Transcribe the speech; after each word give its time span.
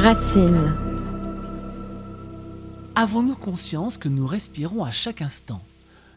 Racine. 0.00 0.72
Avons-nous 2.94 3.34
conscience 3.34 3.98
que 3.98 4.08
nous 4.08 4.26
respirons 4.26 4.82
à 4.82 4.90
chaque 4.90 5.20
instant? 5.20 5.60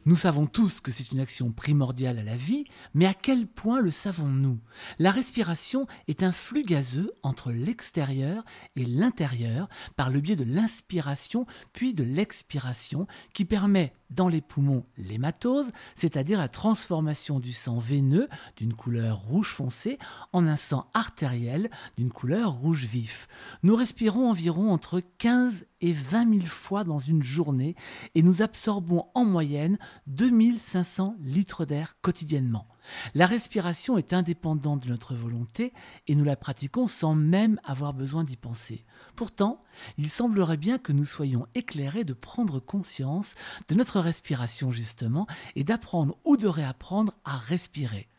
Nous 0.05 0.15
savons 0.15 0.45
tous 0.45 0.79
que 0.79 0.89
c'est 0.89 1.11
une 1.11 1.19
action 1.19 1.51
primordiale 1.51 2.17
à 2.17 2.23
la 2.23 2.37
vie, 2.37 2.63
mais 2.93 3.05
à 3.05 3.13
quel 3.13 3.45
point 3.45 3.81
le 3.81 3.91
savons-nous? 3.91 4.57
La 4.99 5.11
respiration 5.11 5.85
est 6.07 6.23
un 6.23 6.31
flux 6.31 6.63
gazeux 6.63 7.11
entre 7.23 7.51
l'extérieur 7.51 8.45
et 8.77 8.85
l'intérieur 8.85 9.67
par 9.97 10.09
le 10.09 10.21
biais 10.21 10.37
de 10.37 10.45
l'inspiration 10.45 11.45
puis 11.73 11.93
de 11.93 12.05
l'expiration 12.05 13.05
qui 13.33 13.43
permet 13.43 13.91
dans 14.15 14.27
les 14.27 14.41
poumons 14.41 14.85
l'hématose, 14.97 15.71
c'est-à-dire 15.95 16.37
la 16.37 16.47
transformation 16.47 17.39
du 17.39 17.53
sang 17.53 17.79
veineux 17.79 18.27
d'une 18.57 18.73
couleur 18.73 19.19
rouge 19.19 19.49
foncé 19.49 19.97
en 20.31 20.47
un 20.47 20.55
sang 20.55 20.87
artériel 20.93 21.69
d'une 21.97 22.11
couleur 22.11 22.53
rouge 22.53 22.85
vif. 22.85 23.27
Nous 23.63 23.75
respirons 23.75 24.29
environ 24.29 24.71
entre 24.71 25.01
15 25.17 25.65
et 25.81 25.93
20 25.93 26.41
000 26.41 26.47
fois 26.47 26.83
dans 26.83 26.99
une 26.99 27.23
journée 27.23 27.75
et 28.15 28.21
nous 28.21 28.41
absorbons 28.41 29.05
en 29.13 29.25
moyenne 29.25 29.77
2500 30.07 31.15
litres 31.21 31.65
d'air 31.65 31.95
quotidiennement. 32.01 32.67
La 33.15 33.25
respiration 33.25 33.97
est 33.97 34.13
indépendante 34.13 34.83
de 34.83 34.89
notre 34.89 35.15
volonté 35.15 35.73
et 36.07 36.15
nous 36.15 36.23
la 36.23 36.35
pratiquons 36.35 36.87
sans 36.87 37.15
même 37.15 37.59
avoir 37.63 37.93
besoin 37.93 38.23
d'y 38.23 38.37
penser. 38.37 38.85
Pourtant, 39.15 39.63
il 39.97 40.09
semblerait 40.09 40.57
bien 40.57 40.77
que 40.77 40.91
nous 40.91 41.05
soyons 41.05 41.47
éclairés 41.55 42.03
de 42.03 42.13
prendre 42.13 42.59
conscience 42.59 43.35
de 43.67 43.75
notre 43.75 43.99
respiration 43.99 44.71
justement 44.71 45.27
et 45.55 45.63
d'apprendre 45.63 46.17
ou 46.25 46.37
de 46.37 46.47
réapprendre 46.47 47.13
à 47.25 47.37
respirer. 47.37 48.09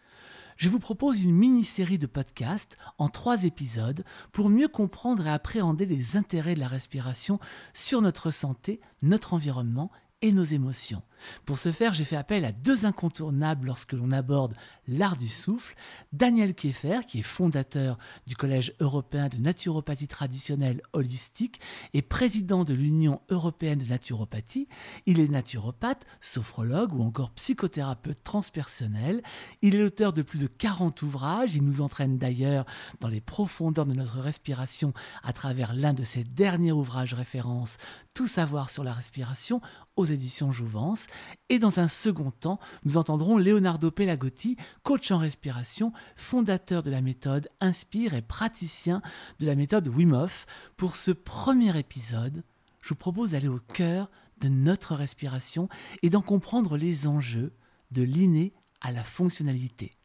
Je 0.56 0.68
vous 0.68 0.78
propose 0.78 1.22
une 1.22 1.34
mini-série 1.34 1.98
de 1.98 2.06
podcasts 2.06 2.76
en 2.98 3.08
trois 3.08 3.44
épisodes 3.44 4.04
pour 4.30 4.50
mieux 4.50 4.68
comprendre 4.68 5.26
et 5.26 5.30
appréhender 5.30 5.84
les 5.84 6.16
intérêts 6.16 6.54
de 6.54 6.60
la 6.60 6.68
respiration 6.68 7.40
sur 7.72 8.00
notre 8.00 8.30
santé, 8.30 8.80
notre 9.02 9.34
environnement 9.34 9.90
et 10.22 10.30
nos 10.30 10.44
émotions. 10.44 11.02
Pour 11.44 11.58
ce 11.58 11.72
faire, 11.72 11.92
j'ai 11.92 12.04
fait 12.04 12.16
appel 12.16 12.44
à 12.44 12.52
deux 12.52 12.86
incontournables 12.86 13.66
lorsque 13.66 13.92
l'on 13.92 14.10
aborde 14.10 14.54
l'art 14.86 15.16
du 15.16 15.28
souffle. 15.28 15.74
Daniel 16.12 16.54
Kieffer, 16.54 17.00
qui 17.06 17.20
est 17.20 17.22
fondateur 17.22 17.98
du 18.26 18.36
Collège 18.36 18.74
européen 18.80 19.28
de 19.28 19.36
naturopathie 19.36 20.08
traditionnelle 20.08 20.82
holistique 20.92 21.60
et 21.92 22.02
président 22.02 22.64
de 22.64 22.74
l'Union 22.74 23.20
européenne 23.30 23.78
de 23.78 23.88
naturopathie. 23.88 24.68
Il 25.06 25.20
est 25.20 25.28
naturopathe, 25.28 26.04
sophrologue 26.20 26.94
ou 26.94 27.02
encore 27.02 27.30
psychothérapeute 27.32 28.22
transpersonnel. 28.22 29.22
Il 29.62 29.74
est 29.74 29.78
l'auteur 29.78 30.12
de 30.12 30.22
plus 30.22 30.40
de 30.40 30.46
40 30.46 31.02
ouvrages. 31.02 31.54
Il 31.54 31.64
nous 31.64 31.80
entraîne 31.80 32.18
d'ailleurs 32.18 32.66
dans 33.00 33.08
les 33.08 33.20
profondeurs 33.20 33.86
de 33.86 33.94
notre 33.94 34.18
respiration 34.20 34.92
à 35.22 35.32
travers 35.32 35.74
l'un 35.74 35.94
de 35.94 36.04
ses 36.04 36.24
derniers 36.24 36.72
ouvrages 36.72 37.14
référence, 37.14 37.78
Tout 38.14 38.26
savoir 38.26 38.70
sur 38.70 38.84
la 38.84 38.92
respiration, 38.92 39.60
aux 39.96 40.04
éditions 40.04 40.52
Jouvence. 40.52 41.06
Et 41.48 41.58
dans 41.58 41.80
un 41.80 41.88
second 41.88 42.30
temps, 42.30 42.58
nous 42.84 42.96
entendrons 42.96 43.38
Leonardo 43.38 43.90
Pelagotti, 43.90 44.56
coach 44.82 45.10
en 45.10 45.18
respiration, 45.18 45.92
fondateur 46.16 46.82
de 46.82 46.90
la 46.90 47.02
méthode 47.02 47.48
Inspire 47.60 48.14
et 48.14 48.22
praticien 48.22 49.02
de 49.40 49.46
la 49.46 49.54
méthode 49.54 49.88
Wim 49.88 50.12
Hof. 50.12 50.46
Pour 50.76 50.96
ce 50.96 51.10
premier 51.10 51.78
épisode, 51.78 52.44
je 52.80 52.90
vous 52.90 52.94
propose 52.94 53.32
d'aller 53.32 53.48
au 53.48 53.60
cœur 53.60 54.10
de 54.40 54.48
notre 54.48 54.94
respiration 54.94 55.68
et 56.02 56.10
d'en 56.10 56.22
comprendre 56.22 56.76
les 56.76 57.06
enjeux 57.06 57.52
de 57.90 58.02
l'inné 58.02 58.52
à 58.80 58.92
la 58.92 59.04
fonctionnalité. 59.04 59.96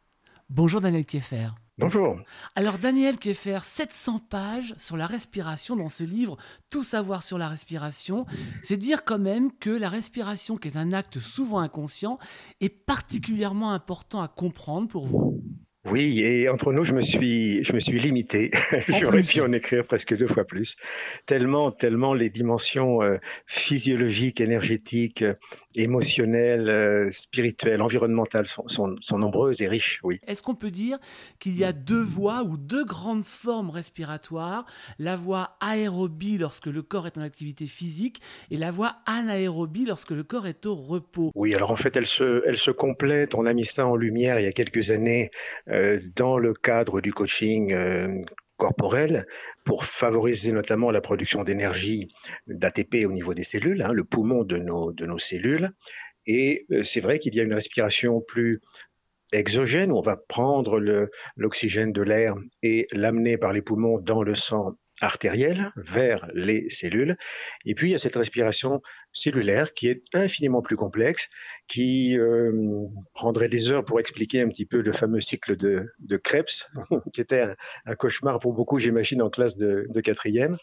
Bonjour 0.49 0.81
Daniel 0.81 1.05
Kieffer. 1.05 1.49
Bonjour. 1.79 2.19
Alors 2.57 2.77
Daniel 2.77 3.17
Kieffer, 3.17 3.59
700 3.63 4.19
pages 4.29 4.75
sur 4.77 4.97
la 4.97 5.07
respiration 5.07 5.77
dans 5.77 5.87
ce 5.87 6.03
livre 6.03 6.35
Tout 6.69 6.83
savoir 6.83 7.23
sur 7.23 7.37
la 7.37 7.47
respiration. 7.47 8.25
C'est 8.63 8.75
dire 8.75 9.05
quand 9.05 9.17
même 9.17 9.49
que 9.53 9.69
la 9.69 9.87
respiration, 9.87 10.57
qui 10.57 10.67
est 10.67 10.75
un 10.75 10.91
acte 10.91 11.21
souvent 11.21 11.59
inconscient, 11.59 12.19
est 12.59 12.67
particulièrement 12.67 13.71
important 13.71 14.21
à 14.21 14.27
comprendre 14.27 14.89
pour 14.89 15.07
vous. 15.07 15.41
Oui, 15.85 16.19
et 16.19 16.49
entre 16.49 16.73
nous, 16.73 16.83
je 16.83 16.93
me 16.93 16.99
suis, 16.99 17.63
je 17.63 17.71
me 17.71 17.79
suis 17.79 17.97
limité. 17.97 18.51
J'aurais 18.99 19.23
pu 19.23 19.39
en 19.39 19.53
écrire 19.53 19.85
presque 19.85 20.15
deux 20.15 20.27
fois 20.27 20.43
plus. 20.43 20.75
Tellement, 21.25 21.71
tellement 21.71 22.13
les 22.13 22.29
dimensions 22.29 23.01
euh, 23.01 23.15
physiologiques, 23.45 24.41
énergétiques, 24.41 25.21
euh, 25.21 25.35
émotionnelles, 25.75 26.69
euh, 26.69 27.09
spirituelles, 27.11 27.81
environnementales 27.81 28.45
sont, 28.45 28.67
sont, 28.67 28.97
sont, 28.99 29.19
nombreuses 29.19 29.61
et 29.61 29.69
riches, 29.69 30.01
oui. 30.03 30.19
Est-ce 30.27 30.43
qu'on 30.43 30.53
peut 30.55 30.69
dire 30.69 30.99
qu'il 31.39 31.57
y 31.57 31.63
a 31.63 31.71
deux 31.71 32.03
voies 32.03 32.43
ou 32.43 32.57
deux 32.57 32.83
grandes 32.83 33.23
formes 33.23 33.69
respiratoires? 33.69 34.65
La 34.97 35.15
voie 35.15 35.55
aérobie 35.61 36.37
lorsque 36.37 36.67
le 36.67 36.81
corps 36.81 37.07
est 37.07 37.17
en 37.17 37.21
activité 37.21 37.67
physique 37.67 38.21
et 38.51 38.57
la 38.57 38.71
voie 38.71 38.97
anaérobie 39.05 39.85
lorsque 39.85 40.11
le 40.11 40.23
corps 40.23 40.45
est 40.45 40.65
au 40.65 40.75
repos. 40.75 41.31
Oui, 41.35 41.55
alors 41.55 41.71
en 41.71 41.77
fait, 41.77 41.95
elles 41.95 42.05
se, 42.05 42.43
elles 42.45 42.57
se 42.57 42.71
complètent. 42.71 43.33
On 43.33 43.45
a 43.45 43.53
mis 43.53 43.65
ça 43.65 43.87
en 43.87 43.95
lumière 43.95 44.41
il 44.41 44.43
y 44.43 44.47
a 44.47 44.51
quelques 44.51 44.91
années 44.91 45.31
dans 46.15 46.37
le 46.37 46.53
cadre 46.53 47.01
du 47.01 47.13
coaching 47.13 47.73
euh, 47.73 48.19
corporel 48.57 49.25
pour 49.63 49.85
favoriser 49.85 50.51
notamment 50.51 50.91
la 50.91 51.01
production 51.01 51.43
d'énergie 51.43 52.11
d'ATP 52.47 53.05
au 53.05 53.11
niveau 53.11 53.33
des 53.33 53.43
cellules, 53.43 53.81
hein, 53.81 53.93
le 53.93 54.03
poumon 54.03 54.43
de 54.43 54.57
nos, 54.57 54.91
de 54.91 55.05
nos 55.05 55.19
cellules. 55.19 55.71
Et 56.25 56.65
euh, 56.71 56.83
c'est 56.83 56.99
vrai 56.99 57.19
qu'il 57.19 57.35
y 57.35 57.39
a 57.39 57.43
une 57.43 57.53
respiration 57.53 58.21
plus 58.21 58.61
exogène, 59.31 59.91
où 59.91 59.97
on 59.97 60.01
va 60.01 60.17
prendre 60.17 60.79
l'oxygène 61.37 61.93
de 61.93 62.01
l'air 62.01 62.35
et 62.63 62.87
l'amener 62.91 63.37
par 63.37 63.53
les 63.53 63.61
poumons 63.61 63.99
dans 63.99 64.23
le 64.23 64.33
sang 64.33 64.75
artérielle 65.01 65.71
vers 65.75 66.29
les 66.33 66.69
cellules. 66.69 67.17
Et 67.65 67.75
puis, 67.75 67.89
il 67.89 67.91
y 67.91 67.95
a 67.95 67.97
cette 67.97 68.15
respiration 68.15 68.81
cellulaire 69.11 69.73
qui 69.73 69.87
est 69.87 70.01
infiniment 70.13 70.61
plus 70.61 70.75
complexe, 70.75 71.29
qui 71.67 72.17
euh, 72.17 72.51
prendrait 73.13 73.49
des 73.49 73.71
heures 73.71 73.85
pour 73.85 73.99
expliquer 73.99 74.41
un 74.41 74.49
petit 74.49 74.65
peu 74.65 74.81
le 74.81 74.91
fameux 74.91 75.21
cycle 75.21 75.55
de, 75.55 76.17
Krebs, 76.17 76.69
qui 77.13 77.21
était 77.21 77.55
un, 77.85 77.95
cauchemar 77.95 78.39
pour 78.39 78.53
beaucoup, 78.53 78.79
j'imagine, 78.79 79.21
en 79.21 79.29
classe 79.29 79.57
de, 79.57 79.85
de 79.89 80.01
quatrième. 80.01 80.57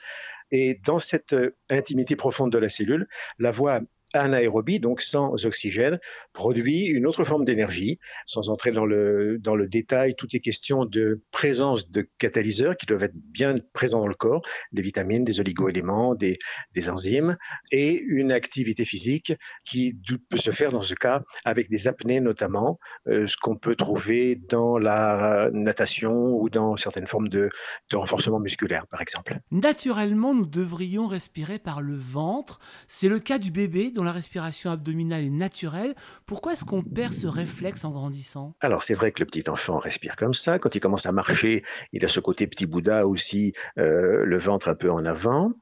Et 0.50 0.80
dans 0.84 0.98
cette 0.98 1.32
euh, 1.32 1.56
intimité 1.70 2.16
profonde 2.16 2.52
de 2.52 2.58
la 2.58 2.68
cellule, 2.68 3.08
la 3.38 3.50
voix 3.50 3.80
anaérobie, 4.12 4.80
donc 4.80 5.00
sans 5.00 5.44
oxygène, 5.46 5.98
produit 6.32 6.84
une 6.86 7.06
autre 7.06 7.24
forme 7.24 7.44
d'énergie. 7.44 7.98
Sans 8.26 8.48
entrer 8.50 8.72
dans 8.72 8.86
le, 8.86 9.38
dans 9.38 9.56
le 9.56 9.68
détail, 9.68 10.14
tout 10.14 10.28
est 10.34 10.40
question 10.40 10.84
de 10.84 11.22
présence 11.30 11.90
de 11.90 12.08
catalyseurs 12.18 12.76
qui 12.76 12.86
doivent 12.86 13.04
être 13.04 13.16
bien 13.16 13.54
présents 13.72 14.00
dans 14.00 14.06
le 14.06 14.14
corps, 14.14 14.42
des 14.72 14.82
vitamines, 14.82 15.24
des 15.24 15.40
oligoéléments, 15.40 16.14
des, 16.14 16.38
des 16.74 16.90
enzymes, 16.90 17.36
et 17.72 18.00
une 18.00 18.32
activité 18.32 18.84
physique 18.84 19.32
qui 19.64 19.98
peut 20.28 20.38
se 20.38 20.50
faire 20.50 20.72
dans 20.72 20.82
ce 20.82 20.94
cas 20.94 21.22
avec 21.44 21.68
des 21.68 21.88
apnées 21.88 22.20
notamment, 22.20 22.78
euh, 23.08 23.26
ce 23.26 23.36
qu'on 23.36 23.56
peut 23.56 23.76
trouver 23.76 24.36
dans 24.36 24.78
la 24.78 25.50
natation 25.52 26.34
ou 26.36 26.48
dans 26.48 26.76
certaines 26.76 27.06
formes 27.06 27.28
de, 27.28 27.48
de 27.90 27.96
renforcement 27.96 28.40
musculaire, 28.40 28.86
par 28.86 29.00
exemple. 29.00 29.38
Naturellement, 29.50 30.34
nous 30.34 30.46
devrions 30.46 31.06
respirer 31.06 31.58
par 31.58 31.80
le 31.80 31.96
ventre. 31.96 32.60
C'est 32.88 33.08
le 33.08 33.18
cas 33.18 33.38
du 33.38 33.50
bébé 33.50 33.90
dont 33.96 34.04
la 34.04 34.12
respiration 34.12 34.70
abdominale 34.70 35.24
est 35.24 35.30
naturelle, 35.30 35.94
pourquoi 36.26 36.52
est-ce 36.52 36.64
qu'on 36.64 36.82
perd 36.82 37.12
ce 37.12 37.26
réflexe 37.26 37.84
en 37.84 37.90
grandissant? 37.90 38.54
Alors 38.60 38.82
c'est 38.82 38.94
vrai 38.94 39.10
que 39.10 39.20
le 39.20 39.26
petit 39.26 39.48
enfant 39.48 39.78
respire 39.78 40.16
comme 40.16 40.34
ça. 40.34 40.58
Quand 40.58 40.74
il 40.74 40.80
commence 40.80 41.06
à 41.06 41.12
marcher, 41.12 41.64
il 41.92 42.04
a 42.04 42.08
ce 42.08 42.20
côté 42.20 42.46
petit 42.46 42.66
Bouddha 42.66 43.06
aussi, 43.06 43.52
euh, 43.78 44.24
le 44.24 44.38
ventre 44.38 44.68
un 44.68 44.74
peu 44.74 44.90
en 44.90 45.04
avant. 45.04 45.52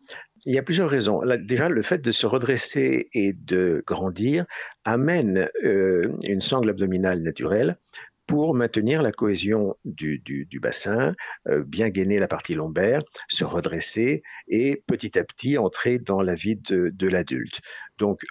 Il 0.47 0.55
y 0.55 0.59
a 0.59 0.63
plusieurs 0.63 0.91
raisons. 0.91 1.23
déjà, 1.41 1.69
le 1.71 1.81
fait 1.81 1.99
de 1.99 2.13
se 2.13 2.27
redresser 2.27 3.09
et 3.15 3.33
de 3.33 3.83
grandir 3.87 4.45
amène 4.85 5.49
euh, 5.65 6.13
une 6.25 6.43
sangle 6.43 6.69
abdominale 6.69 7.23
naturelle 7.23 7.79
pour 8.27 8.55
maintenir 8.55 9.03
la 9.03 9.13
cohésion 9.13 9.77
du, 9.85 10.47
bassin, 10.61 11.15
euh, 11.49 11.63
bien 11.67 11.91
gainer 11.91 12.19
la 12.19 12.29
partie 12.29 12.55
lombaire, 12.55 13.01
se 13.29 13.45
redresser 13.45 14.23
et 14.49 14.83
petit 14.87 15.19
à 15.19 15.25
petit 15.25 15.59
entrer 15.59 15.99
dans 15.99 16.23
la 16.23 16.35
vie 16.35 16.57
de, 16.57 16.91
de 16.93 17.09
l'adulte. 17.09 17.61
Donc, 17.99 18.23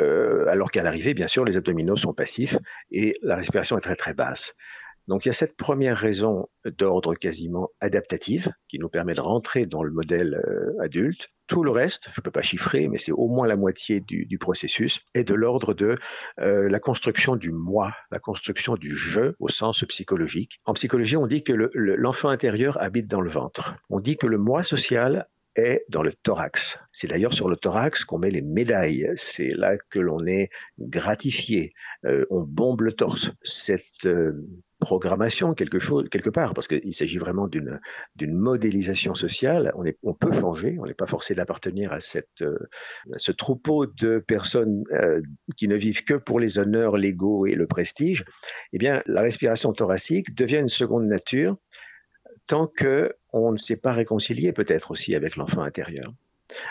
euh, 0.00 0.46
alors 0.48 0.70
qu'à 0.70 0.82
l'arrivée, 0.82 1.14
bien 1.14 1.28
sûr, 1.28 1.44
les 1.44 1.56
abdominaux 1.56 1.96
sont 1.96 2.12
passifs 2.12 2.58
et 2.90 3.14
la 3.22 3.36
respiration 3.36 3.78
est 3.78 3.82
très 3.82 3.96
très 3.96 4.14
basse. 4.14 4.54
Donc 5.08 5.24
il 5.24 5.28
y 5.28 5.30
a 5.30 5.34
cette 5.34 5.56
première 5.56 5.96
raison 5.96 6.48
d'ordre 6.64 7.14
quasiment 7.14 7.70
adaptatif 7.80 8.48
qui 8.68 8.78
nous 8.78 8.88
permet 8.88 9.14
de 9.14 9.20
rentrer 9.20 9.66
dans 9.66 9.82
le 9.82 9.92
modèle 9.92 10.42
euh, 10.46 10.82
adulte. 10.82 11.28
Tout 11.46 11.62
le 11.62 11.70
reste, 11.70 12.08
je 12.12 12.20
ne 12.20 12.22
peux 12.22 12.32
pas 12.32 12.42
chiffrer, 12.42 12.88
mais 12.88 12.98
c'est 12.98 13.12
au 13.12 13.28
moins 13.28 13.46
la 13.46 13.56
moitié 13.56 14.00
du, 14.00 14.38
processus, 14.38 15.00
est 15.14 15.22
de 15.22 15.34
l'ordre 15.34 15.74
de 15.74 15.94
euh, 16.40 16.68
la 16.68 16.80
construction 16.80 17.36
du 17.36 17.52
moi, 17.52 17.92
la 18.10 18.18
construction 18.18 18.74
du 18.74 18.96
je 18.96 19.34
au 19.38 19.48
sens 19.48 19.84
psychologique. 19.84 20.58
En 20.64 20.74
psychologie, 20.74 21.16
on 21.16 21.28
dit 21.28 21.44
que 21.44 21.52
l'enfant 21.52 22.28
le, 22.28 22.34
intérieur 22.34 22.82
habite 22.82 23.06
dans 23.06 23.20
le 23.20 23.30
ventre. 23.30 23.76
On 23.90 24.00
dit 24.00 24.16
que 24.16 24.26
le 24.26 24.38
moi 24.38 24.64
social 24.64 25.28
est 25.54 25.84
dans 25.88 26.02
le 26.02 26.12
thorax. 26.12 26.78
C'est 26.92 27.06
d'ailleurs 27.06 27.32
sur 27.32 27.48
le 27.48 27.56
thorax 27.56 28.04
qu'on 28.04 28.18
met 28.18 28.30
les 28.30 28.42
médailles. 28.42 29.10
C'est 29.14 29.50
là 29.50 29.76
que 29.90 30.00
l'on 30.00 30.26
est 30.26 30.50
gratifié. 30.78 31.70
Euh, 32.04 32.26
on 32.30 32.42
bombe 32.42 32.82
le 32.82 32.92
torse. 32.92 33.30
Cette 33.42 34.06
programmation 34.78 35.54
quelque 35.54 35.78
chose 35.78 36.08
quelque 36.10 36.30
part 36.30 36.52
parce 36.52 36.68
qu'il 36.68 36.94
s'agit 36.94 37.18
vraiment 37.18 37.48
d'une 37.48 37.80
d'une 38.14 38.34
modélisation 38.34 39.14
sociale. 39.14 39.72
On 39.74 39.84
est 39.84 39.98
on 40.02 40.14
peut 40.14 40.32
changer 40.32 40.76
on 40.78 40.86
n'est 40.86 40.94
pas 40.94 41.06
forcé 41.06 41.34
d'appartenir 41.34 41.92
à 41.92 42.00
cette 42.00 42.42
euh, 42.42 42.58
ce 43.16 43.32
troupeau 43.32 43.86
de 43.86 44.18
personnes 44.18 44.84
euh, 44.92 45.20
qui 45.56 45.68
ne 45.68 45.76
vivent 45.76 46.04
que 46.04 46.14
pour 46.14 46.40
les 46.40 46.58
honneurs 46.58 46.96
légaux 46.96 47.46
et 47.46 47.54
le 47.54 47.66
prestige. 47.66 48.24
Eh 48.72 48.78
bien 48.78 49.02
la 49.06 49.22
respiration 49.22 49.72
thoracique 49.72 50.34
devient 50.34 50.58
une 50.58 50.68
seconde 50.68 51.06
nature 51.06 51.56
tant 52.46 52.66
que 52.66 53.14
on 53.32 53.52
ne 53.52 53.56
s'est 53.56 53.76
pas 53.76 53.92
réconcilié 53.92 54.52
peut-être 54.52 54.90
aussi 54.90 55.14
avec 55.14 55.36
l'enfant 55.36 55.62
intérieur. 55.62 56.12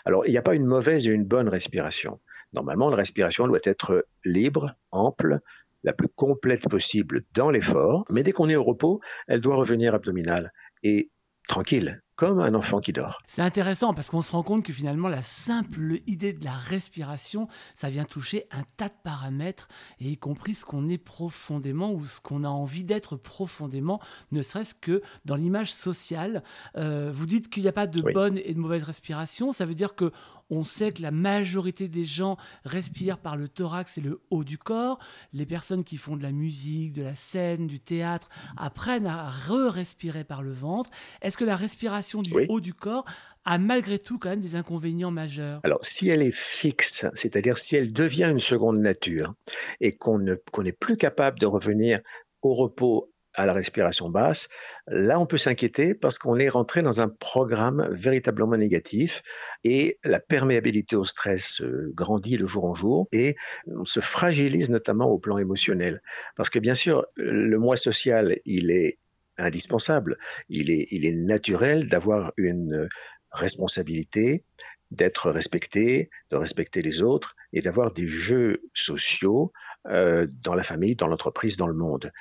Alors 0.06 0.26
il 0.26 0.32
n'y 0.32 0.38
a 0.38 0.44
pas 0.44 0.56
une 0.56 0.66
mauvaise 0.66 1.08
et 1.08 1.12
une 1.12 1.26
bonne 1.26 1.50
respiration. 1.50 2.20
Normalement 2.54 2.90
la 2.90 2.98
respiration 2.98 3.48
doit 3.48 3.60
être 3.64 4.06
libre 4.24 4.76
ample 4.92 5.42
la 5.86 5.94
plus 5.94 6.10
complète 6.10 6.68
possible 6.68 7.24
dans 7.34 7.50
l'effort, 7.50 8.04
mais 8.10 8.24
dès 8.24 8.32
qu'on 8.32 8.50
est 8.50 8.56
au 8.56 8.64
repos, 8.64 9.00
elle 9.28 9.40
doit 9.40 9.56
revenir 9.56 9.94
abdominale 9.94 10.52
et 10.84 11.12
tranquille, 11.48 12.02
comme 12.16 12.40
un 12.40 12.56
enfant 12.56 12.80
qui 12.80 12.92
dort. 12.92 13.20
C'est 13.28 13.44
intéressant 13.44 13.94
parce 13.94 14.10
qu'on 14.10 14.22
se 14.22 14.32
rend 14.32 14.42
compte 14.42 14.64
que 14.64 14.74
finalement 14.74 15.10
la 15.10 15.22
simple 15.22 16.00
idée 16.08 16.34
de 16.34 16.44
la 16.44 16.54
respiration, 16.54 17.48
ça 17.76 17.90
vient 17.90 18.06
toucher 18.06 18.46
un 18.52 18.64
tas 18.78 18.88
de 18.88 18.96
paramètres, 19.04 19.68
et 20.00 20.10
y 20.10 20.18
compris 20.18 20.56
ce 20.56 20.66
qu'on 20.66 20.90
est 20.90 20.98
profondément 20.98 21.94
ou 21.94 22.04
ce 22.06 22.20
qu'on 22.20 22.44
a 22.44 22.50
envie 22.50 22.84
d'être 22.84 23.16
profondément, 23.16 24.02
ne 24.32 24.42
serait-ce 24.42 24.74
que 24.74 25.04
dans 25.26 25.36
l'image 25.36 25.72
sociale. 25.72 26.44
Euh, 26.78 27.12
vous 27.14 27.28
dites 27.28 27.50
qu'il 27.50 27.64
n'y 27.64 27.70
a 27.70 27.74
pas 27.74 27.88
de 27.88 28.02
bonne 28.02 28.40
et 28.44 28.56
de 28.56 28.60
mauvaise 28.60 28.86
respiration, 28.86 29.52
ça 29.52 29.66
veut 29.66 29.76
dire 29.76 29.96
que 29.96 30.12
on 30.50 30.64
sait 30.64 30.92
que 30.92 31.02
la 31.02 31.12
majorité 31.12 31.88
des 31.88 32.04
gens 32.04 32.38
respirent 32.64 33.18
par 33.18 33.36
le 33.36 33.48
thorax 33.48 33.98
et 33.98 34.02
le 34.02 34.22
haut 34.30 34.44
du 34.44 34.58
corps. 34.58 35.00
Les 35.34 35.46
personnes 35.46 35.84
qui 35.84 35.98
font 35.98 36.16
de 36.18 36.24
la 36.24 36.32
musique, 36.32 36.94
de 36.94 37.04
la 37.04 37.16
scène, 37.16 37.68
du 37.68 37.80
théâtre 37.80 38.30
apprennent 38.58 39.08
à 39.08 39.30
re-respirer 39.30 40.24
par 40.24 40.44
le 40.44 40.52
ventre. 40.52 40.90
Est-ce 41.22 41.38
que 41.38 41.46
la 41.46 41.56
respiration 41.56 42.22
du 42.22 42.34
haut 42.50 42.62
du 42.62 42.74
corps 42.74 43.06
a 43.44 43.58
malgré 43.58 44.00
tout 44.00 44.20
quand 44.20 44.30
même 44.30 44.42
des 44.42 44.56
inconvénients 44.56 45.12
majeurs? 45.12 45.62
Alors, 45.64 45.84
si 45.84 46.10
elle 46.10 46.22
est 46.22 46.36
fixe, 46.36 47.06
c'est-à-dire 47.16 47.58
si 47.58 47.76
elle 47.76 47.94
devient 47.94 48.30
une 48.32 48.40
seconde 48.40 48.80
nature 48.80 49.34
et 49.82 49.94
qu'on 49.94 50.20
n'est 50.20 50.72
plus 50.72 50.98
capable 50.98 51.40
de 51.40 51.46
revenir 51.46 52.02
au 52.42 52.54
repos 52.54 53.12
à 53.36 53.46
la 53.46 53.54
respiration 53.54 54.10
basse, 54.10 54.48
là 54.88 55.20
on 55.20 55.26
peut 55.26 55.38
s'inquiéter 55.38 55.94
parce 55.94 56.18
qu'on 56.18 56.38
est 56.38 56.50
rentré 56.50 56.82
dans 56.82 57.02
un 57.02 57.10
programme 57.10 57.88
véritablement 57.92 58.58
négatif 58.58 59.24
et 59.64 60.00
la 60.04 60.20
perméabilité 60.20 60.96
au 60.96 61.06
stress 61.06 61.62
euh, 61.62 61.90
grandit 61.94 62.38
de 62.38 62.46
jour 62.46 62.66
en 62.66 62.74
jour 62.74 63.08
et 63.12 63.36
on 63.68 63.86
se 63.86 64.00
fragilise 64.00 64.70
notamment 64.70 65.08
au 65.08 65.20
plan 65.20 65.38
émotionnel. 65.38 66.02
Parce 66.36 66.50
que 66.50 66.60
bien 66.60 66.76
sûr, 66.76 67.06
le 67.16 67.58
moi 67.58 67.78
social, 67.78 68.40
il 68.46 68.72
est 68.72 69.00
indispensable, 69.38 70.18
il 70.50 70.72
est, 70.72 70.88
il 70.92 71.06
est 71.06 71.12
naturel 71.12 71.88
d'avoir 71.88 72.32
une 72.38 72.88
responsabilité, 73.32 74.46
d'être 74.92 75.30
respecté, 75.30 76.10
de 76.32 76.38
respecter 76.38 76.82
les 76.82 77.02
autres 77.02 77.36
et 77.54 77.62
d'avoir 77.62 77.92
des 77.92 78.08
jeux 78.08 78.62
sociaux 78.74 79.52
euh, 79.88 80.28
dans 80.44 80.56
la 80.56 80.64
famille, 80.64 80.96
dans 80.96 81.08
l'entreprise, 81.08 81.58
dans 81.58 81.68
le 81.68 81.74
monde. 81.74 82.12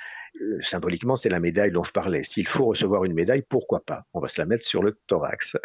Euh, 0.40 0.58
symboliquement, 0.60 1.16
c'est 1.16 1.28
la 1.28 1.40
médaille 1.40 1.70
dont 1.70 1.84
je 1.84 1.92
parlais. 1.92 2.24
S'il 2.24 2.46
faut 2.46 2.64
recevoir 2.64 3.04
une 3.04 3.14
médaille, 3.14 3.42
pourquoi 3.48 3.84
pas? 3.84 4.04
On 4.14 4.20
va 4.20 4.28
se 4.28 4.40
la 4.40 4.46
mettre 4.46 4.64
sur 4.64 4.82
le 4.82 4.98
thorax. 5.06 5.56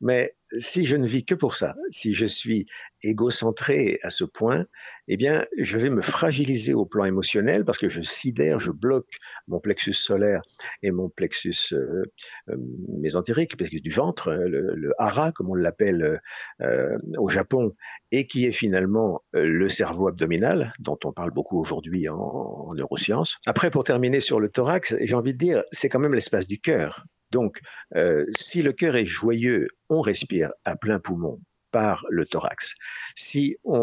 Mais 0.00 0.34
si 0.58 0.86
je 0.86 0.96
ne 0.96 1.06
vis 1.06 1.24
que 1.24 1.34
pour 1.34 1.56
ça, 1.56 1.74
si 1.90 2.14
je 2.14 2.24
suis 2.24 2.66
égocentré 3.02 3.98
à 4.02 4.10
ce 4.10 4.24
point, 4.24 4.66
eh 5.08 5.16
bien, 5.16 5.44
je 5.56 5.78
vais 5.78 5.90
me 5.90 6.00
fragiliser 6.00 6.74
au 6.74 6.86
plan 6.86 7.04
émotionnel 7.04 7.64
parce 7.64 7.78
que 7.78 7.88
je 7.88 8.00
sidère, 8.00 8.60
je 8.60 8.70
bloque 8.70 9.10
mon 9.46 9.60
plexus 9.60 9.94
solaire 9.94 10.42
et 10.82 10.90
mon 10.90 11.08
plexus 11.08 11.72
euh, 11.72 12.04
euh, 12.48 12.56
mésentérique, 12.98 13.56
plexus 13.56 13.80
du 13.80 13.90
ventre, 13.90 14.32
le, 14.32 14.74
le 14.74 14.92
hara, 14.98 15.32
comme 15.32 15.50
on 15.50 15.54
l'appelle 15.54 16.20
euh, 16.62 16.96
au 17.18 17.28
Japon, 17.28 17.74
et 18.10 18.26
qui 18.26 18.46
est 18.46 18.52
finalement 18.52 19.22
euh, 19.34 19.44
le 19.44 19.68
cerveau 19.68 20.08
abdominal, 20.08 20.72
dont 20.78 20.98
on 21.04 21.12
parle 21.12 21.30
beaucoup 21.30 21.58
aujourd'hui 21.58 22.08
en, 22.08 22.16
en 22.16 22.74
neurosciences. 22.74 23.38
Après, 23.46 23.70
pour 23.70 23.84
terminer 23.84 24.20
sur 24.20 24.40
le 24.40 24.48
thorax, 24.48 24.94
j'ai 25.00 25.14
envie 25.14 25.32
de 25.32 25.38
dire, 25.38 25.64
c'est 25.72 25.88
quand 25.88 26.00
même 26.00 26.14
l'espace 26.14 26.46
du 26.46 26.58
cœur. 26.58 27.04
Donc, 27.30 27.60
euh, 27.94 28.24
si 28.38 28.62
le 28.62 28.72
cœur 28.72 28.96
est 28.96 29.06
joyeux, 29.06 29.68
on 29.88 30.00
respire 30.00 30.50
à 30.64 30.76
plein 30.76 30.98
poumon 30.98 31.40
par 31.70 32.06
le 32.08 32.24
thorax. 32.24 32.74
Si 33.14 33.56
on, 33.64 33.76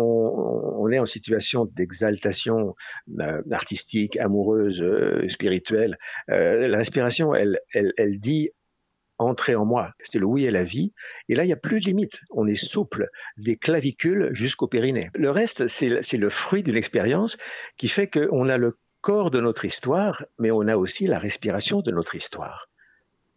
on 0.78 0.90
est 0.92 1.00
en 1.00 1.06
situation 1.06 1.66
d'exaltation 1.66 2.76
euh, 3.20 3.42
artistique, 3.52 4.18
amoureuse, 4.18 4.82
euh, 4.82 5.28
spirituelle, 5.30 5.98
euh, 6.30 6.68
la 6.68 6.78
respiration, 6.78 7.36
elle, 7.36 7.60
elle, 7.74 7.94
elle 7.98 8.20
dit 8.20 8.50
entrer 9.18 9.56
en 9.56 9.66
moi. 9.66 9.92
C'est 10.04 10.20
le 10.20 10.26
oui 10.26 10.46
et 10.46 10.52
la 10.52 10.64
vie. 10.64 10.94
Et 11.30 11.36
là, 11.36 11.44
il 11.44 11.48
n'y 11.48 11.54
a 11.54 11.58
plus 11.58 11.80
de 11.80 11.86
limite. 11.86 12.20
On 12.32 12.48
est 12.48 12.56
souple 12.56 13.08
des 13.38 13.56
clavicules 13.56 14.30
jusqu'au 14.34 14.68
périnée. 14.68 15.10
Le 15.16 15.30
reste, 15.30 15.68
c'est 15.68 16.18
le 16.18 16.30
fruit 16.30 16.64
d'une 16.64 16.76
expérience 16.76 17.38
qui 17.78 17.88
fait 17.88 18.10
qu'on 18.10 18.50
a 18.50 18.58
le 18.58 18.78
corps 19.02 19.32
de 19.32 19.40
notre 19.40 19.66
histoire, 19.66 20.26
mais 20.40 20.52
on 20.52 20.68
a 20.68 20.76
aussi 20.76 21.08
la 21.08 21.20
respiration 21.20 21.82
de 21.82 21.92
notre 21.92 22.16
histoire. 22.16 22.68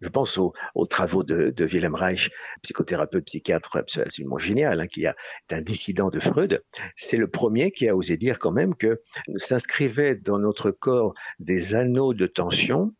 Je 0.01 0.09
pense 0.09 0.39
aux, 0.39 0.53
aux 0.75 0.87
travaux 0.87 1.25
de, 1.25 1.51
de, 1.51 1.65
Wilhelm 1.65 1.95
Reich, 1.95 2.31
psychothérapeute, 2.63 3.25
psychiatre 3.25 3.77
absolument 3.77 4.39
génial, 4.39 4.81
hein, 4.81 4.87
qui 4.87 5.07
a, 5.07 5.17
est 5.51 5.55
un 5.55 5.61
dissident 5.61 6.11
de 6.11 6.21
Freud. 6.21 6.63
C'est 6.97 7.17
le 7.17 7.29
premier 7.29 7.73
qui 7.73 7.89
a 7.89 7.97
osé 7.97 8.17
dire 8.17 8.39
quand 8.39 8.53
même 8.53 8.75
que 8.75 9.01
s'inscrivaient 9.37 10.15
dans 10.15 10.39
notre 10.39 10.71
corps 10.71 11.15
des 11.39 11.75
anneaux 11.75 12.15
de 12.15 12.27
tension, 12.27 12.95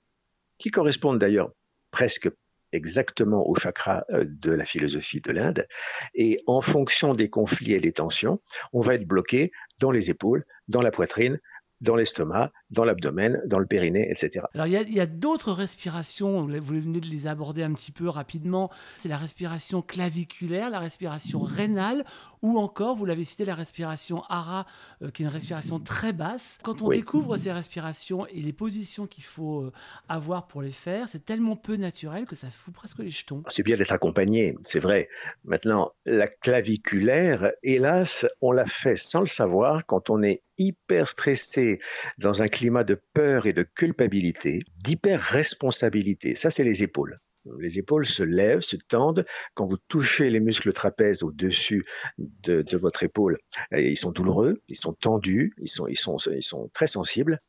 qui 0.59 0.71
correspondent 0.71 1.19
d'ailleurs 1.19 1.53
presque 1.91 2.29
exactement 2.73 3.49
au 3.49 3.55
chakra 3.55 4.05
euh, 4.11 4.25
de 4.27 4.51
la 4.51 4.65
philosophie 4.65 5.21
de 5.21 5.33
l'Inde. 5.33 5.67
Et 6.15 6.43
en 6.47 6.61
fonction 6.61 7.15
des 7.15 7.31
conflits 7.31 7.73
et 7.73 7.81
des 7.81 7.93
tensions, 7.93 8.41
on 8.73 8.81
va 8.81 8.95
être 8.95 9.07
bloqué 9.07 9.51
dans 9.79 9.91
les 9.91 10.11
épaules, 10.11 10.45
dans 10.69 10.83
la 10.83 10.91
poitrine, 10.91 11.41
dans 11.81 11.97
l'estomac, 11.97 12.51
dans 12.71 12.85
l'abdomen, 12.85 13.41
dans 13.47 13.59
le 13.59 13.67
périnée, 13.67 14.11
etc. 14.11 14.47
Alors 14.55 14.67
il 14.67 14.73
y 14.73 15.01
a, 15.01 15.07
d'autres 15.07 15.53
respirations, 15.53 16.47
vous 16.47 16.81
venez 16.81 17.01
de 17.01 17.07
les 17.07 17.27
aborder 17.27 17.63
un 17.63 17.73
petit 17.73 17.93
peu 17.93 18.09
rapidement, 18.09 18.71
c'est 18.99 19.09
la 19.09 19.17
respiration 19.17 19.83
claviculaire, 19.83 20.71
la 20.71 20.81
respiration 20.81 21.41
rénale, 21.41 22.05
ou 22.43 22.59
encore, 22.59 22.95
vous 22.95 23.05
l'avez 23.05 23.25
cité, 23.25 23.45
la 23.45 23.55
respiration 23.55 24.23
hara, 24.29 24.67
euh, 25.03 25.11
qui 25.11 25.23
est 25.23 25.27
une 25.27 25.33
respiration 25.33 25.81
très 25.81 26.13
basse. 26.13 26.59
Quand 26.63 26.83
on 26.83 26.89
oui. 26.89 26.99
découvre 26.99 27.37
ces 27.37 27.53
respirations 27.53 28.27
et 28.27 28.41
les 28.41 28.53
positions 28.53 29.07
qu'il 29.07 29.25
faut 29.25 29.63
euh, 29.63 29.73
avoir 30.09 30.47
pour 30.47 30.63
les 30.63 30.71
faire, 30.71 31.09
c'est 31.09 31.25
tellement 31.25 31.57
peu 31.57 31.77
naturel 31.77 32.27
que 32.27 32.37
ça 32.37 32.51
fout 32.51 32.73
presque 32.73 32.99
les 32.99 33.11
jetons. 33.11 33.43
C'est 33.49 33.63
bien 33.63 33.77
d'être 33.77 33.93
accompagné, 33.93 34.55
c'est 34.63 34.79
vrai. 34.79 35.09
Maintenant, 35.45 35.93
la 36.07 36.29
claviculaire, 36.29 37.51
hélas, 37.63 38.27
on 38.41 38.53
l'a 38.53 38.67
fait 38.67 38.97
sans 38.97 39.21
le 39.21 39.27
savoir 39.27 39.85
quand 39.87 40.11
on 40.11 40.23
est 40.23 40.43
hyper 40.59 41.09
stressé 41.09 41.79
dans 42.19 42.43
un 42.43 42.49
climat 42.59 42.83
de 42.83 43.01
peur 43.15 43.47
et 43.47 43.53
de 43.53 43.63
culpabilité, 43.63 44.65
d'hyper 44.83 45.21
responsabilité. 45.21 46.35
Ça, 46.35 46.51
c'est 46.51 46.65
les 46.65 46.83
épaules. 46.83 47.21
Les 47.61 47.79
épaules 47.79 48.05
se 48.05 48.25
lèvent, 48.25 48.63
se 48.63 48.75
tendent. 48.77 49.25
Quand 49.55 49.65
vous 49.65 49.77
touchez 49.87 50.29
les 50.29 50.41
muscles 50.41 50.73
trapèzes 50.73 51.23
au-dessus 51.23 51.85
de, 52.19 52.77
votre 52.77 53.05
épaule, 53.05 53.39
ils 53.71 53.97
sont 53.97 54.11
douloureux, 54.11 54.61
ils 54.69 54.77
sont 54.77 54.93
tendus, 54.93 55.55
ils 55.59 55.69
sont, 55.69 56.71
très 56.75 56.89
sensibles. 56.89 57.41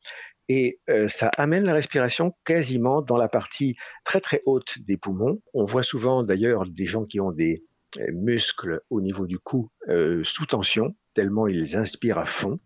Et 0.47 0.79
euh, 0.91 1.07
ça 1.07 1.31
amène 1.37 1.65
la 1.65 1.73
respiration 1.73 2.33
quasiment 2.45 3.01
dans 3.01 3.17
la 3.17 3.29
partie 3.29 3.75
très 4.03 4.21
très 4.21 4.43
haute 4.45 4.77
des 4.79 4.97
poumons. 4.97 5.41
On 5.55 5.65
voit 5.65 5.83
souvent 5.83 6.21
d'ailleurs 6.21 6.65
des 6.67 6.85
gens 6.85 7.05
qui 7.05 7.19
ont 7.19 7.31
des 7.31 7.63
euh, 7.97 8.11
muscles 8.13 8.81
au 8.91 9.01
niveau 9.01 9.25
du 9.25 9.39
cou 9.39 9.69
euh, 9.89 10.23
sous 10.23 10.45
tension, 10.45 10.95
tellement 11.15 11.47
ils 11.47 11.75
inspirent 11.75 12.19
à 12.19 12.25
fond. 12.25 12.59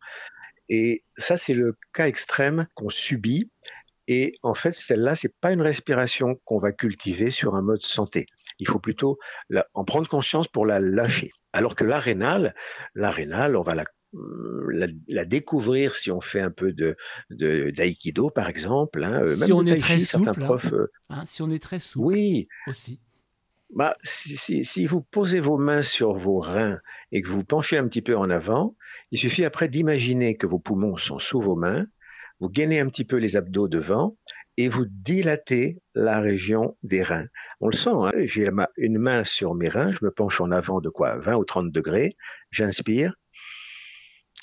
Et 0.69 1.03
ça, 1.17 1.37
c'est 1.37 1.53
le 1.53 1.77
cas 1.93 2.07
extrême 2.07 2.67
qu'on 2.75 2.89
subit. 2.89 3.51
Et 4.07 4.33
en 4.43 4.53
fait, 4.53 4.73
celle-là, 4.73 5.15
c'est 5.15 5.39
pas 5.39 5.51
une 5.51 5.61
respiration 5.61 6.39
qu'on 6.43 6.59
va 6.59 6.71
cultiver 6.71 7.31
sur 7.31 7.55
un 7.55 7.61
mode 7.61 7.81
santé. 7.81 8.25
Il 8.59 8.67
faut 8.67 8.79
plutôt 8.79 9.17
la, 9.49 9.65
en 9.73 9.85
prendre 9.85 10.09
conscience 10.09 10.47
pour 10.47 10.65
la 10.65 10.79
lâcher. 10.79 11.31
Alors 11.53 11.75
que 11.75 11.85
la 11.85 11.99
rénale, 11.99 12.53
la 12.95 13.11
rénale, 13.11 13.55
on 13.55 13.61
va 13.61 13.75
la, 13.75 13.85
la, 14.71 14.87
la, 15.07 15.25
découvrir 15.25 15.95
si 15.95 16.11
on 16.11 16.21
fait 16.21 16.41
un 16.41 16.51
peu 16.51 16.73
de 16.73 16.95
d'aïkido, 17.29 18.29
par 18.29 18.49
exemple. 18.49 19.03
Hein, 19.03 19.25
si 19.27 19.39
même 19.39 19.53
on 19.53 19.65
est 19.65 19.77
très 19.77 19.99
souple, 19.99 20.33
profs, 20.39 20.73
hein, 20.73 20.87
hein, 21.09 21.23
si 21.25 21.41
on 21.41 21.49
est 21.49 21.61
très 21.61 21.79
souple, 21.79 22.05
oui, 22.07 22.47
aussi. 22.67 22.99
Bah, 23.75 23.97
si, 24.03 24.85
vous 24.85 25.01
posez 25.01 25.39
vos 25.39 25.57
mains 25.57 25.81
sur 25.81 26.13
vos 26.13 26.39
reins 26.39 26.79
et 27.11 27.23
que 27.23 27.29
vous 27.29 27.43
penchez 27.43 27.77
un 27.77 27.87
petit 27.87 28.03
peu 28.03 28.15
en 28.15 28.29
avant, 28.29 28.75
il 29.09 29.17
suffit 29.17 29.45
après 29.45 29.67
d'imaginer 29.67 30.37
que 30.37 30.45
vos 30.45 30.59
poumons 30.59 30.97
sont 30.97 31.17
sous 31.17 31.41
vos 31.41 31.55
mains, 31.55 31.87
vous 32.39 32.49
gainez 32.49 32.79
un 32.79 32.87
petit 32.87 33.03
peu 33.03 33.15
les 33.17 33.35
abdos 33.35 33.67
devant 33.67 34.15
et 34.57 34.67
vous 34.67 34.85
dilatez 34.85 35.79
la 35.95 36.19
région 36.19 36.77
des 36.83 37.01
reins. 37.01 37.25
On 37.61 37.67
le 37.67 37.75
sent, 37.75 37.89
hein. 37.95 38.11
J'ai 38.25 38.47
une 38.77 38.99
main 38.99 39.25
sur 39.25 39.55
mes 39.55 39.69
reins, 39.69 39.91
je 39.91 40.05
me 40.05 40.11
penche 40.11 40.39
en 40.39 40.51
avant 40.51 40.79
de 40.79 40.89
quoi 40.89 41.17
20 41.17 41.35
ou 41.35 41.43
30 41.43 41.71
degrés, 41.71 42.15
j'inspire, 42.51 43.15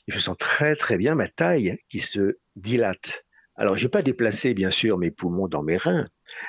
je 0.08 0.18
sens 0.18 0.36
très 0.38 0.74
très 0.74 0.96
bien 0.96 1.14
ma 1.14 1.28
taille 1.28 1.78
qui 1.88 2.00
se 2.00 2.38
dilate. 2.56 3.24
Alors, 3.54 3.76
j'ai 3.76 3.88
pas 3.88 4.02
déplacé, 4.02 4.54
bien 4.54 4.70
sûr, 4.70 4.98
mes 4.98 5.10
poumons 5.10 5.46
dans 5.46 5.62
mes 5.62 5.76
reins, 5.76 6.06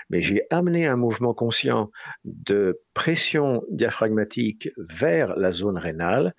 mais 0.10 0.22
j'ai 0.22 0.44
amené 0.50 0.88
un 0.88 0.96
mouvement 0.96 1.34
conscient 1.34 1.90
de 2.24 2.82
pression 2.94 3.64
diaphragmatique 3.70 4.70
vers 4.78 5.36
la 5.38 5.52
zone 5.52 5.78
rénale, 5.78 6.34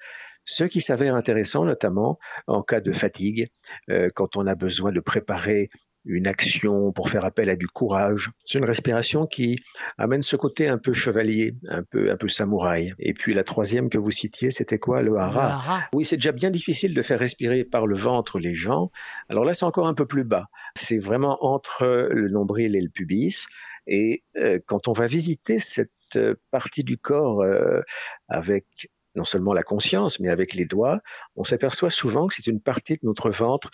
ce 0.45 0.65
qui 0.65 0.81
s'avère 0.81 1.15
intéressant 1.15 1.65
notamment 1.65 2.19
en 2.47 2.63
cas 2.63 2.81
de 2.81 2.93
fatigue, 2.93 3.49
euh, 3.91 4.11
quand 4.15 4.37
on 4.37 4.47
a 4.47 4.55
besoin 4.55 4.93
de 4.93 5.01
préparer 5.01 5.71
une 6.05 6.27
action, 6.27 6.93
pour 6.93 7.09
faire 7.09 7.25
appel 7.25 7.51
à 7.51 7.57
du 7.57 7.69
courage. 7.69 8.31
C'est 8.45 8.59
une 8.59 8.65
respiration 8.65 9.27
qui 9.27 9.59
amène 9.99 10.23
ce 10.23 10.37
côté 10.37 10.69
un 10.69 10.79
peu 10.79 10.93
chevalier, 10.93 11.55
un 11.69 11.83
peu, 11.83 12.11
un 12.11 12.17
peu 12.17 12.29
samouraï. 12.29 12.93
Et 12.99 13.15
puis 13.15 13.35
la 13.35 13.45
troisième 13.45 13.89
que 13.89 13.99
vous 13.99 14.11
citiez, 14.11 14.51
c'était 14.51 14.79
quoi? 14.79 15.03
Le 15.03 15.17
hara. 15.17 15.83
Oui, 15.95 16.05
c'est 16.05 16.17
déjà 16.17 16.33
bien 16.33 16.51
difficile 16.51 16.95
de 16.95 17.03
faire 17.03 17.19
respirer 17.19 17.65
par 17.65 17.87
le 17.87 17.97
ventre 17.97 18.39
les 18.39 18.55
gens. 18.55 18.91
Alors 19.29 19.45
là, 19.45 19.55
c'est 19.55 19.65
encore 19.65 19.87
un 19.87 19.95
peu 19.95 20.07
plus 20.07 20.25
bas. 20.25 20.49
C'est 20.77 20.99
vraiment 20.99 21.45
entre 21.45 22.09
le 22.11 22.29
nombril 22.29 22.77
et 22.77 22.81
le 22.81 22.89
pubis. 22.89 23.47
Et 23.87 24.23
euh, 24.37 24.61
quand 24.67 24.89
on 24.89 24.93
va 24.93 25.07
visiter 25.07 25.59
cette 25.59 25.91
euh, 26.17 26.35
partie 26.51 26.85
du 26.85 26.99
corps 26.99 27.43
euh, 27.43 27.81
avec 28.29 28.67
non 29.15 29.25
seulement 29.25 29.55
la 29.55 29.63
conscience, 29.63 30.21
mais 30.21 30.29
avec 30.29 30.55
les 30.55 30.65
doigts, 30.65 31.01
on 31.37 31.45
s'aperçoit 31.45 31.91
souvent 31.91 32.27
que 32.27 32.35
c'est 32.35 32.47
une 32.47 32.61
partie 32.61 32.95
de 32.95 33.01
notre 33.03 33.31
ventre 33.31 33.71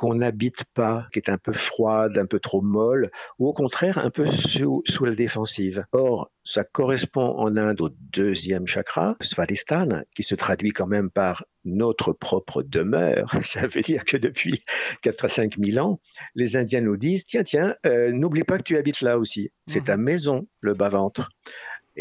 qu'on 0.00 0.14
n'habite 0.14 0.64
pas, 0.72 1.06
qui 1.12 1.18
est 1.18 1.28
un 1.28 1.36
peu 1.36 1.52
froide, 1.52 2.16
un 2.16 2.24
peu 2.24 2.40
trop 2.40 2.62
molle, 2.62 3.10
ou 3.38 3.48
au 3.48 3.52
contraire 3.52 3.98
un 3.98 4.08
peu 4.08 4.26
sous, 4.30 4.82
la 5.04 5.14
défensive. 5.14 5.84
Or, 5.92 6.30
ça 6.42 6.64
correspond 6.64 7.36
en 7.38 7.54
Inde 7.58 7.82
au 7.82 7.90
deuxième 7.90 8.66
chakra, 8.66 9.16
Svadhisthana, 9.20 10.04
qui 10.16 10.22
se 10.22 10.34
traduit 10.34 10.70
quand 10.70 10.86
même 10.86 11.10
par 11.10 11.44
notre 11.66 12.14
propre 12.14 12.62
demeure. 12.62 13.30
Ça 13.44 13.66
veut 13.66 13.82
dire 13.82 14.06
que 14.06 14.16
depuis 14.16 14.64
4 15.02 15.26
à 15.26 15.28
5 15.28 15.56
000 15.62 15.86
ans, 15.86 16.00
les 16.34 16.56
Indiens 16.56 16.80
nous 16.80 16.96
disent, 16.96 17.26
tiens, 17.26 17.42
tiens, 17.42 17.76
euh, 17.84 18.10
n'oublie 18.10 18.44
pas 18.44 18.56
que 18.56 18.62
tu 18.62 18.78
habites 18.78 19.02
là 19.02 19.18
aussi. 19.18 19.50
C'est 19.66 19.84
ta 19.84 19.98
mhm. 19.98 20.02
maison, 20.02 20.48
le 20.60 20.72
bas-ventre. 20.72 21.28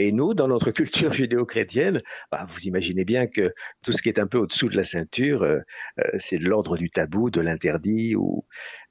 Et 0.01 0.13
nous, 0.13 0.33
dans 0.33 0.47
notre 0.47 0.71
culture 0.79 1.11
judéo-chrétienne, 1.11 2.01
bah, 2.31 2.45
vous 2.47 2.61
imaginez 2.61 3.03
bien 3.03 3.27
que 3.27 3.53
tout 3.83 3.91
ce 3.91 4.01
qui 4.01 4.07
est 4.07 4.17
un 4.17 4.27
peu 4.27 4.37
au-dessous 4.37 4.69
de 4.69 4.77
la 4.77 4.85
ceinture, 4.85 5.43
euh, 5.43 5.59
euh, 5.99 6.03
c'est 6.17 6.37
de 6.37 6.45
l'ordre 6.45 6.77
du 6.77 6.89
tabou, 6.89 7.29
de 7.29 7.41
l'interdit 7.41 8.15
ou 8.15 8.45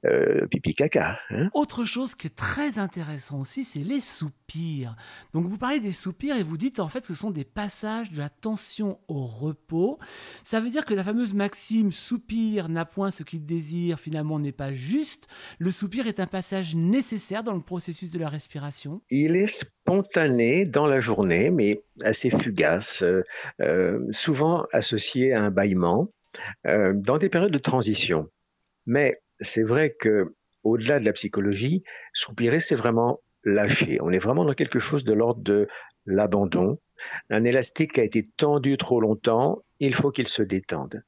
euh, 0.05 0.45
pipi 0.47 0.75
caca. 0.75 1.17
Hein. 1.31 1.49
Autre 1.55 1.83
chose 1.83 2.13
qui 2.13 2.27
est 2.27 2.35
très 2.35 2.77
intéressant 2.77 3.39
aussi, 3.39 3.63
c'est 3.63 3.79
les 3.79 4.01
soupirs. 4.01 4.95
Donc 5.33 5.45
vous 5.45 5.57
parlez 5.57 5.79
des 5.79 5.91
soupirs 5.91 6.35
et 6.35 6.43
vous 6.43 6.57
dites 6.57 6.79
en 6.79 6.89
fait 6.89 7.01
que 7.01 7.07
ce 7.07 7.15
sont 7.15 7.31
des 7.31 7.43
passages 7.43 8.11
de 8.11 8.19
la 8.19 8.29
tension 8.29 8.99
au 9.07 9.25
repos. 9.25 9.97
Ça 10.43 10.59
veut 10.59 10.69
dire 10.69 10.85
que 10.85 10.93
la 10.93 11.03
fameuse 11.03 11.33
maxime 11.33 11.91
soupir 11.91 12.69
n'a 12.69 12.85
point 12.85 13.09
ce 13.09 13.23
qu'il 13.23 13.45
désire 13.45 13.99
finalement 13.99 14.37
n'est 14.37 14.51
pas 14.51 14.73
juste. 14.73 15.27
Le 15.57 15.71
soupir 15.71 16.05
est 16.05 16.19
un 16.19 16.27
passage 16.27 16.75
nécessaire 16.75 17.43
dans 17.43 17.55
le 17.55 17.61
processus 17.61 18.11
de 18.11 18.19
la 18.19 18.29
respiration? 18.29 19.01
Il 19.09 19.35
est 19.35 19.47
spontané 19.89 20.65
dans 20.65 20.85
la 20.85 20.99
journée, 20.99 21.49
mais 21.49 21.81
assez 22.03 22.29
fugace, 22.29 23.01
euh, 23.01 23.23
euh, 23.59 24.05
souvent 24.11 24.67
associé 24.71 25.33
à 25.33 25.41
un 25.41 25.49
bâillement, 25.49 26.09
euh, 26.67 26.93
dans 26.93 27.17
des 27.17 27.27
périodes 27.27 27.51
de 27.51 27.57
transition. 27.57 28.29
Mais 28.85 29.19
c'est 29.41 29.63
vrai 29.63 29.89
que 29.89 30.35
au-delà 30.63 30.99
de 30.99 31.05
la 31.05 31.13
psychologie, 31.13 31.81
soupirer, 32.13 32.59
c'est 32.59 32.75
vraiment 32.75 33.21
lâcher. 33.43 33.97
On 34.01 34.11
est 34.11 34.19
vraiment 34.19 34.45
dans 34.45 34.53
quelque 34.53 34.77
chose 34.77 35.03
de 35.03 35.13
l'ordre 35.13 35.41
de 35.41 35.67
l'abandon. 36.05 36.77
Un 37.31 37.43
élastique 37.43 37.97
a 37.97 38.03
été 38.03 38.23
tendu 38.37 38.77
trop 38.77 39.01
longtemps, 39.01 39.63
il 39.79 39.95
faut 39.95 40.11
qu'il 40.11 40.27
se 40.27 40.43
détende. 40.43 41.03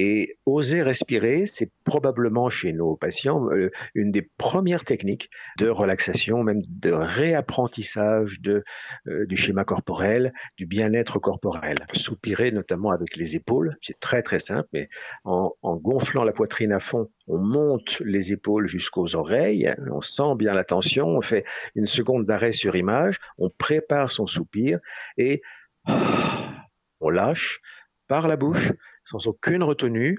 Et 0.00 0.38
oser 0.46 0.82
respirer, 0.82 1.46
c'est 1.46 1.72
probablement 1.82 2.48
chez 2.50 2.72
nos 2.72 2.94
patients 2.94 3.50
euh, 3.50 3.72
une 3.96 4.10
des 4.10 4.22
premières 4.22 4.84
techniques 4.84 5.28
de 5.58 5.68
relaxation, 5.68 6.44
même 6.44 6.60
de 6.68 6.92
réapprentissage 6.92 8.40
de, 8.40 8.62
euh, 9.08 9.26
du 9.26 9.36
schéma 9.36 9.64
corporel, 9.64 10.32
du 10.56 10.66
bien-être 10.66 11.18
corporel. 11.18 11.78
Soupirer 11.94 12.52
notamment 12.52 12.92
avec 12.92 13.16
les 13.16 13.34
épaules, 13.34 13.76
c'est 13.82 13.98
très 13.98 14.22
très 14.22 14.38
simple, 14.38 14.68
mais 14.72 14.88
en, 15.24 15.50
en 15.62 15.76
gonflant 15.76 16.22
la 16.22 16.32
poitrine 16.32 16.70
à 16.70 16.78
fond, 16.78 17.10
on 17.26 17.38
monte 17.38 17.98
les 18.04 18.30
épaules 18.30 18.68
jusqu'aux 18.68 19.16
oreilles, 19.16 19.74
on 19.90 20.00
sent 20.00 20.36
bien 20.36 20.54
la 20.54 20.62
tension, 20.62 21.08
on 21.08 21.22
fait 21.22 21.44
une 21.74 21.86
seconde 21.86 22.24
d'arrêt 22.24 22.52
sur 22.52 22.76
image, 22.76 23.18
on 23.36 23.50
prépare 23.50 24.12
son 24.12 24.28
soupir 24.28 24.78
et 25.16 25.42
on 27.00 27.10
lâche 27.10 27.60
par 28.06 28.28
la 28.28 28.36
bouche 28.36 28.72
sans 29.08 29.26
aucune 29.26 29.62
retenue, 29.62 30.18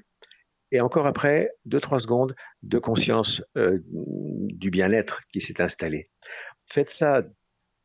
et 0.72 0.82
encore 0.82 1.08
après, 1.08 1.52
deux, 1.66 1.80
trois 1.80 2.00
secondes 2.00 2.36
de 2.64 2.78
conscience 2.78 3.42
euh, 3.58 3.80
du 3.84 4.70
bien-être 4.70 5.22
qui 5.32 5.42
s'est 5.42 5.62
installé. 5.62 6.08
Faites 6.68 6.90
ça 6.90 7.24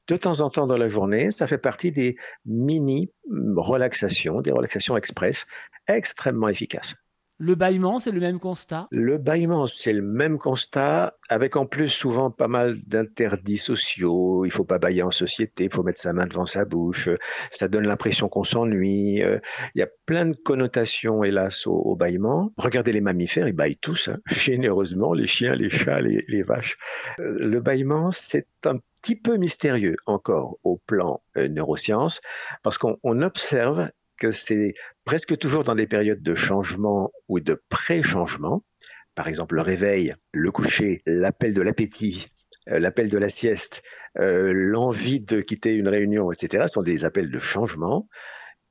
de 0.07 0.17
temps 0.17 0.41
en 0.41 0.51
temps 0.51 0.67
dans 0.67 0.77
la 0.77 0.89
journée, 0.89 1.31
ça 1.31 1.47
fait 1.47 1.59
partie 1.59 1.93
des 1.93 2.17
mini 2.45 3.11
relaxations, 3.57 4.43
des 4.43 4.53
relaxations 4.53 4.97
express 4.97 5.47
extrêmement 5.89 6.49
efficaces. 6.49 6.95
Le 7.39 7.57
bâillement, 7.57 7.99
c'est 7.99 8.13
le 8.13 8.21
même 8.21 8.39
constat? 8.39 8.87
Le 8.93 9.19
bâillement, 9.19 9.67
c'est 9.67 9.93
le 9.93 10.03
même 10.03 10.39
constat, 10.39 11.17
avec 11.29 11.57
en 11.57 11.67
plus 11.67 11.89
souvent 11.89 12.31
pas 12.31 12.47
mal 12.47 12.79
d'interdits 12.87 13.59
sociaux. 13.59 14.45
Il 14.45 14.53
faut 14.53 14.65
pas 14.65 14.79
bâiller 14.79 15.03
en 15.03 15.11
société, 15.11 15.65
il 15.65 15.73
faut 15.73 15.83
mettre 15.83 15.99
sa 15.99 16.13
main 16.13 16.27
devant 16.27 16.47
sa 16.47 16.65
bouche. 16.65 17.09
Ça 17.51 17.67
donne 17.67 17.89
l'impression 17.89 18.29
qu'on 18.29 18.45
s'ennuie. 18.45 19.21
Euh, 19.21 19.39
il 19.75 19.81
y 19.81 19.83
a 19.83 19.89
plein 20.07 20.27
de 20.27 20.37
connotations, 20.37 21.25
hélas, 21.25 21.67
au, 21.67 21.97
bâillement. 21.97 22.53
Regardez 22.57 22.93
les 22.93 23.01
mammifères, 23.01 23.49
ils 23.49 23.53
bâillent 23.53 23.79
tous, 23.79 24.09
hein. 24.09 24.17
généreusement, 24.31 25.13
les 25.13 25.27
chiens, 25.27 25.57
les 25.57 25.71
chats, 25.71 26.01
les, 26.01 26.43
vaches. 26.43 26.79
Euh, 27.19 27.37
le 27.41 27.61
bâillement, 27.61 28.13
c'est 28.13 28.47
un 28.65 28.79
petit 29.03 29.17
peu 29.17 29.39
mystérieux 29.39 29.97
encore 30.07 30.59
au 30.63 30.77
plan 30.87 31.21
euh, 31.37 31.49
neurosciences, 31.49 32.21
parce 32.63 32.79
qu'on 32.79 33.23
observe 33.23 33.89
que 34.19 34.31
c'est 34.31 34.75
presque 35.05 35.37
toujours 35.39 35.65
dans 35.65 35.75
des 35.75 35.87
périodes 35.87 36.23
de 36.23 36.35
changement 36.35 37.13
ou 37.29 37.41
de 37.41 37.63
pré-changement, 37.69 38.65
par 39.15 39.29
exemple 39.29 39.55
le 39.55 39.63
réveil, 39.63 40.15
le 40.33 40.51
coucher, 40.51 41.03
l'appel 41.07 41.55
de 41.55 41.63
l'appétit, 41.63 42.27
euh, 42.69 42.79
l'appel 42.79 43.09
de 43.09 43.19
la 43.19 43.29
sieste, 43.29 43.83
euh, 44.19 44.53
l'envie 44.55 45.21
de 45.21 45.41
quitter 45.41 45.75
une 45.75 45.89
réunion, 45.89 46.33
etc., 46.33 46.65
sont 46.67 46.83
des 46.83 47.05
appels 47.05 47.31
de 47.31 47.39
changement. 47.39 48.09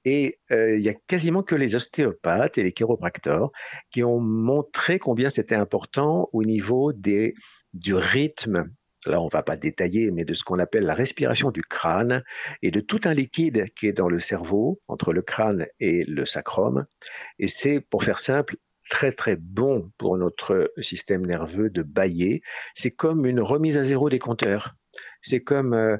Et 0.05 0.39
euh, 0.51 0.75
il 0.75 0.83
y 0.83 0.89
a 0.89 0.93
quasiment 1.07 1.43
que 1.43 1.55
les 1.55 1.75
ostéopathes 1.75 2.57
et 2.57 2.63
les 2.63 2.73
chiropracteurs 2.73 3.51
qui 3.89 4.03
ont 4.03 4.19
montré 4.19 4.99
combien 4.99 5.29
c'était 5.29 5.55
important 5.55 6.29
au 6.33 6.43
niveau 6.43 6.91
des, 6.91 7.35
du 7.73 7.95
rythme 7.95 8.69
là 9.07 9.21
on 9.21 9.27
va 9.27 9.43
pas 9.43 9.57
détailler, 9.57 10.11
mais 10.11 10.25
de 10.25 10.33
ce 10.33 10.43
qu'on 10.43 10.59
appelle 10.59 10.83
la 10.83 10.93
respiration 10.93 11.51
du 11.51 11.61
crâne 11.61 12.23
et 12.61 12.71
de 12.71 12.79
tout 12.79 13.01
un 13.05 13.13
liquide 13.13 13.65
qui 13.75 13.87
est 13.87 13.93
dans 13.93 14.09
le 14.09 14.19
cerveau, 14.19 14.81
entre 14.87 15.13
le 15.13 15.21
crâne 15.21 15.67
et 15.79 16.03
le 16.05 16.25
sacrum. 16.25 16.85
Et 17.39 17.47
c'est, 17.47 17.79
pour 17.81 18.03
faire 18.03 18.19
simple, 18.19 18.57
très 18.89 19.11
très 19.11 19.35
bon 19.35 19.91
pour 19.97 20.17
notre 20.17 20.71
système 20.77 21.25
nerveux 21.25 21.69
de 21.69 21.83
bailler. 21.83 22.41
C'est 22.75 22.91
comme 22.91 23.25
une 23.25 23.41
remise 23.41 23.77
à 23.77 23.83
zéro 23.83 24.09
des 24.09 24.19
compteurs. 24.19 24.75
C'est 25.21 25.41
comme 25.41 25.73
euh, 25.73 25.97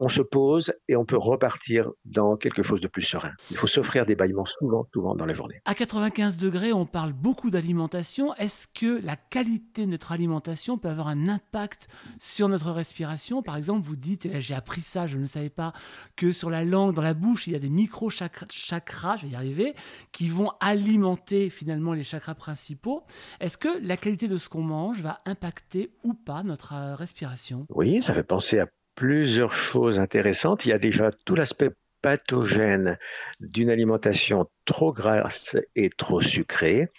on 0.00 0.08
se 0.08 0.22
pose 0.22 0.72
et 0.88 0.96
on 0.96 1.04
peut 1.04 1.18
repartir 1.18 1.90
dans 2.06 2.36
quelque 2.36 2.62
chose 2.62 2.80
de 2.80 2.88
plus 2.88 3.02
serein. 3.02 3.32
Il 3.50 3.56
faut 3.56 3.66
s'offrir 3.66 4.06
des 4.06 4.16
bâillements 4.16 4.46
souvent, 4.46 4.86
souvent 4.92 5.14
dans 5.14 5.26
la 5.26 5.34
journée. 5.34 5.60
À 5.66 5.74
95 5.74 6.38
degrés, 6.38 6.72
on 6.72 6.86
parle 6.86 7.12
beaucoup 7.12 7.50
d'alimentation. 7.50 8.34
Est-ce 8.34 8.66
que 8.66 9.00
la 9.04 9.16
qualité 9.16 9.84
de 9.84 9.90
notre 9.90 10.12
alimentation 10.12 10.78
peut 10.78 10.88
avoir 10.88 11.08
un 11.08 11.28
impact 11.28 11.88
sur 12.18 12.48
notre 12.48 12.70
respiration? 12.70 13.42
Par 13.42 13.56
exemple, 13.56 13.86
vous 13.86 13.96
dites, 13.96 14.24
et 14.24 14.40
j'ai 14.40 14.54
appris 14.54 14.80
ça, 14.80 15.06
je 15.06 15.18
ne 15.18 15.26
savais 15.26 15.50
pas, 15.50 15.74
que 16.16 16.32
sur 16.32 16.48
la 16.48 16.64
langue, 16.64 16.94
dans 16.94 17.02
la 17.02 17.14
bouche, 17.14 17.46
il 17.46 17.52
y 17.52 17.56
a 17.56 17.58
des 17.58 17.68
micro-chakras, 17.68 19.16
je 19.16 19.26
vais 19.26 19.32
y 19.32 19.36
arriver, 19.36 19.74
qui 20.12 20.30
vont 20.30 20.50
alimenter 20.60 21.50
finalement 21.50 21.92
les 21.92 22.04
chakras 22.04 22.34
principaux. 22.34 23.04
Est-ce 23.40 23.58
que 23.58 23.68
la 23.82 23.98
qualité 23.98 24.28
de 24.28 24.38
ce 24.38 24.48
qu'on 24.48 24.62
mange 24.62 25.02
va 25.02 25.20
impacter 25.26 25.92
ou 26.04 26.14
pas 26.14 26.42
notre 26.42 26.74
euh, 26.74 26.94
respiration? 26.94 27.66
Oui, 27.70 28.00
ça 28.02 28.14
fait 28.14 28.24
penser 28.24 28.60
à 28.60 28.66
plusieurs 29.00 29.54
choses 29.54 29.98
intéressantes. 29.98 30.66
Il 30.66 30.68
y 30.68 30.72
a 30.74 30.78
déjà 30.78 31.10
tout 31.24 31.34
l'aspect 31.34 31.70
pathogène 32.02 32.98
d'une 33.40 33.70
alimentation 33.70 34.46
trop 34.66 34.92
grasse 34.92 35.56
et 35.74 35.88
trop 35.88 36.20
sucrée 36.20 36.90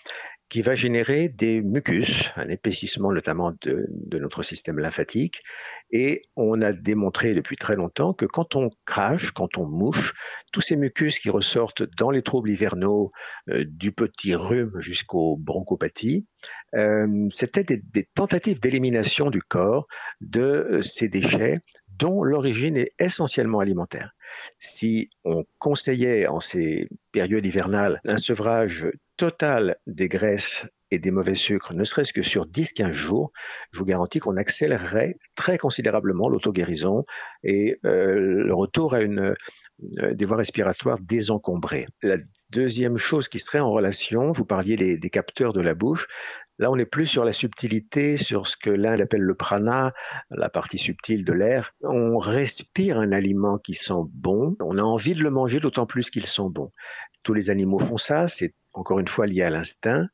qui 0.52 0.62
va 0.62 0.76
générer 0.76 1.30
des 1.30 1.62
mucus, 1.62 2.30
un 2.36 2.50
épaississement 2.50 3.14
notamment 3.14 3.54
de, 3.62 3.88
notre 4.20 4.44
système 4.44 4.80
lymphatique. 4.80 5.40
Et 5.92 6.24
on 6.36 6.62
a 6.62 6.74
démontré 6.74 7.34
depuis 7.34 7.56
très 7.56 7.76
longtemps 7.76 8.14
que 8.14 8.26
quand 8.26 8.58
on 8.58 8.70
crache, 8.86 9.32
quand 9.32 9.58
on 9.58 9.66
mouche, 9.66 10.14
tous 10.52 10.60
ces 10.60 10.76
mucus 10.76 11.20
qui 11.20 11.30
ressortent 11.30 11.84
dans 11.98 12.12
les 12.12 12.22
troubles 12.22 12.50
hivernaux, 12.50 13.12
euh, 13.50 13.64
du 13.66 13.94
petit 13.94 14.36
rhume 14.36 14.78
jusqu'aux 14.80 15.38
bronchopathies, 15.38 16.28
euh, 16.76 17.28
c'était 17.30 17.64
des, 17.64 18.10
tentatives 18.14 18.60
d'élimination 18.60 19.30
du 19.30 19.42
corps 19.42 19.88
de 20.20 20.42
euh, 20.42 20.82
ces 20.82 21.08
déchets 21.08 21.60
dont 22.02 22.24
l'origine 22.24 22.78
est 22.78 22.94
essentiellement 23.00 23.60
alimentaire. 23.60 24.16
Si 24.58 25.08
on 25.24 25.46
conseillait 25.60 26.26
en 26.26 26.40
ces 26.40 26.90
périodes 27.12 27.46
hivernales 27.46 28.02
un 28.06 28.18
sevrage 28.18 28.88
total 29.18 29.78
des 29.86 30.08
graisses 30.08 30.66
et 30.90 30.98
des 30.98 31.12
mauvais 31.12 31.36
sucres, 31.36 31.74
ne 31.76 31.84
serait-ce 31.84 32.12
que 32.12 32.24
sur 32.24 32.48
10-15 32.48 32.92
jours, 32.92 33.32
je 33.72 33.78
vous 33.78 33.86
garantis 33.86 34.20
qu'on 34.20 34.36
accélérerait 34.36 35.18
très 35.36 35.60
considérablement 35.60 36.28
l'auto-guérison 36.28 37.06
et 37.44 37.78
euh, 37.86 38.44
le 38.46 38.54
retour 38.54 38.96
à 38.96 39.02
une, 39.02 39.36
euh, 40.00 40.14
des 40.16 40.26
voies 40.26 40.38
respiratoires 40.38 41.00
désencombrées. 41.00 41.86
La 42.02 42.18
deuxième 42.52 42.98
chose 42.98 43.30
qui 43.30 43.38
serait 43.38 43.60
en 43.60 43.70
relation, 43.70 44.32
vous 44.32 44.46
parliez 44.46 44.98
des 44.98 45.10
capteurs 45.12 45.54
de 45.54 45.62
la 45.62 45.76
bouche, 45.76 46.08
Là, 46.62 46.70
on 46.70 46.78
est 46.78 46.86
plus 46.86 47.08
sur 47.08 47.26
la 47.26 47.34
subtilité, 47.34 48.18
sur 48.18 48.48
ce 48.48 48.56
que 48.56 48.70
l'Inde 48.70 49.02
appelle 49.02 49.24
le 49.24 49.34
prana, 49.34 49.94
la 50.30 50.48
partie 50.48 50.78
subtile 50.78 51.26
de 51.26 51.34
l'air. 51.34 51.72
On 51.82 52.20
respire 52.20 53.00
un 53.00 53.12
aliment 53.12 53.58
qui 53.58 53.74
sent 53.74 54.04
bon, 54.14 54.56
on 54.60 54.78
a 54.78 54.84
envie 54.84 55.16
de 55.16 55.24
le 55.24 55.32
manger 55.32 55.60
d'autant 55.60 55.88
plus 55.88 56.12
qu'il 56.12 56.28
sent 56.28 56.50
bon. 56.52 56.72
Tous 57.24 57.34
les 57.34 57.50
animaux 57.50 57.80
font 57.80 57.98
ça, 57.98 58.28
c'est 58.28 58.54
encore 58.74 59.00
une 59.00 59.08
fois 59.08 59.26
lié 59.26 59.42
à 59.42 59.50
l'instinct. 59.50 60.08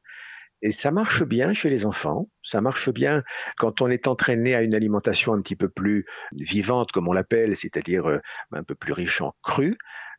Et 0.62 0.72
ça 0.72 0.90
marche 0.90 1.24
bien 1.24 1.54
chez 1.54 1.70
les 1.70 1.86
enfants, 1.86 2.30
ça 2.42 2.62
marche 2.62 2.92
bien 2.92 3.24
quand 3.58 3.82
on 3.82 3.90
est 3.90 4.08
entraîné 4.08 4.56
à 4.56 4.62
une 4.62 4.74
alimentation 4.74 5.34
un 5.34 5.42
petit 5.42 5.58
peu 5.58 5.68
plus 5.68 6.06
vivante, 6.32 6.94
comme 6.94 7.10
on 7.10 7.14
l'appelle, 7.14 7.58
c'est-à-dire 7.58 8.08
euh, 8.10 8.22
un 8.54 8.64
peu 8.64 8.74
plus 8.74 8.94
riche 8.94 9.20
en 9.20 9.34
cru. 9.44 9.78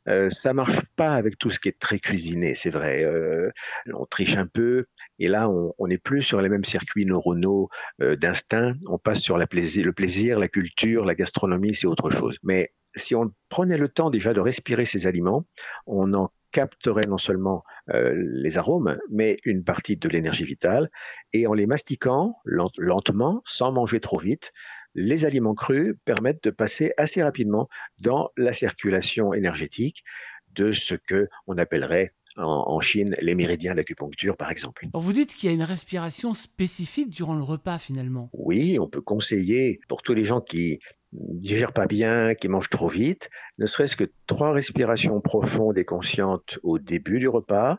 Euh, 0.08 0.30
ça 0.30 0.52
marche 0.54 0.80
pas 0.96 1.14
avec 1.14 1.38
tout 1.38 1.50
ce 1.50 1.60
qui 1.60 1.68
est 1.68 1.78
très 1.78 1.98
cuisiné, 1.98 2.54
c'est 2.54 2.70
vrai. 2.70 3.04
Euh, 3.04 3.50
on 3.92 4.06
triche 4.06 4.36
un 4.36 4.46
peu, 4.46 4.86
et 5.18 5.28
là, 5.28 5.48
on 5.50 5.86
n'est 5.86 5.98
plus 5.98 6.22
sur 6.22 6.40
les 6.40 6.48
mêmes 6.48 6.64
circuits 6.64 7.06
neuronaux 7.06 7.68
euh, 8.00 8.16
d'instinct. 8.16 8.74
On 8.88 8.98
passe 8.98 9.20
sur 9.20 9.38
le 9.38 9.46
plaisir, 9.46 10.38
la 10.38 10.48
culture, 10.48 11.04
la 11.04 11.14
gastronomie, 11.14 11.74
c'est 11.74 11.86
autre 11.86 12.10
chose. 12.10 12.38
Mais 12.42 12.72
si 12.94 13.14
on 13.14 13.32
prenait 13.48 13.78
le 13.78 13.88
temps 13.88 14.10
déjà 14.10 14.32
de 14.32 14.40
respirer 14.40 14.86
ces 14.86 15.06
aliments, 15.06 15.44
on 15.86 16.14
en 16.14 16.30
capterait 16.50 17.06
non 17.06 17.18
seulement 17.18 17.62
les 17.92 18.56
arômes, 18.56 18.98
mais 19.10 19.36
une 19.44 19.64
partie 19.64 19.98
de 19.98 20.08
l'énergie 20.08 20.44
vitale. 20.44 20.90
Et 21.34 21.46
en 21.46 21.52
les 21.52 21.66
mastiquant 21.66 22.38
lentement, 22.44 23.42
sans 23.44 23.70
manger 23.70 24.00
trop 24.00 24.18
vite, 24.18 24.52
les 24.98 25.24
aliments 25.24 25.54
crus 25.54 25.94
permettent 26.04 26.42
de 26.42 26.50
passer 26.50 26.92
assez 26.96 27.22
rapidement 27.22 27.68
dans 28.02 28.30
la 28.36 28.52
circulation 28.52 29.32
énergétique 29.32 30.02
de 30.54 30.72
ce 30.72 30.94
que 30.94 31.28
on 31.46 31.56
appellerait 31.56 32.12
en, 32.36 32.80
Chine 32.80 33.16
les 33.20 33.34
méridiens 33.34 33.74
d'acupuncture, 33.74 34.36
par 34.36 34.50
exemple. 34.50 34.86
vous 34.94 35.12
dites 35.12 35.34
qu'il 35.34 35.48
y 35.48 35.52
a 35.52 35.54
une 35.54 35.64
respiration 35.64 36.34
spécifique 36.34 37.10
durant 37.10 37.34
le 37.34 37.42
repas, 37.42 37.78
finalement. 37.80 38.30
Oui, 38.32 38.78
on 38.78 38.88
peut 38.88 39.00
conseiller 39.00 39.80
pour 39.88 40.02
tous 40.02 40.14
les 40.14 40.24
gens 40.24 40.40
qui 40.40 40.78
digèrent 41.12 41.72
pas 41.72 41.86
bien, 41.86 42.34
qui 42.34 42.46
mangent 42.46 42.70
trop 42.70 42.88
vite, 42.88 43.28
ne 43.58 43.66
serait-ce 43.66 43.96
que 43.96 44.04
trois 44.26 44.52
respirations 44.52 45.20
profondes 45.20 45.78
et 45.78 45.84
conscientes 45.84 46.60
au 46.62 46.78
début 46.78 47.18
du 47.18 47.28
repas, 47.28 47.78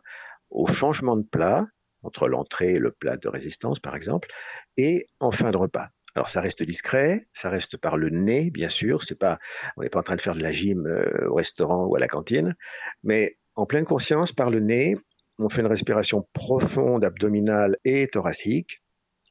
au 0.50 0.68
changement 0.68 1.16
de 1.16 1.24
plat, 1.24 1.68
entre 2.04 2.28
l'entrée 2.28 2.74
et 2.74 2.80
le 2.80 2.92
plat 2.92 3.18
de 3.18 3.30
résistance 3.30 3.80
par 3.80 3.96
exemple, 3.96 4.30
et 4.78 5.08
en 5.20 5.32
fin 5.32 5.52
de 5.52 5.58
repas. 5.58 5.90
Alors 6.20 6.28
ça 6.28 6.42
reste 6.42 6.64
discret, 6.64 7.22
ça 7.32 7.50
reste 7.50 7.78
par 7.78 7.96
le 7.96 8.10
nez, 8.10 8.52
bien 8.52 8.68
sûr. 8.68 9.04
C'est 9.06 9.18
pas, 9.18 9.40
on 9.78 9.84
n'est 9.84 9.90
pas 9.90 10.00
en 10.02 10.04
train 10.04 10.18
de 10.18 10.22
faire 10.22 10.36
de 10.36 10.44
la 10.44 10.52
gym 10.52 10.86
euh, 10.86 11.30
au 11.30 11.36
restaurant 11.36 11.86
ou 11.86 11.96
à 11.96 12.00
la 12.00 12.10
cantine, 12.10 12.58
mais 13.04 13.38
en 13.56 13.66
pleine 13.66 13.86
conscience, 13.86 14.34
par 14.34 14.50
le 14.50 14.60
nez, 14.60 14.98
on 15.38 15.48
fait 15.48 15.62
une 15.62 15.68
respiration 15.68 16.28
profonde 16.34 17.06
abdominale 17.06 17.78
et 17.86 18.06
thoracique 18.08 18.82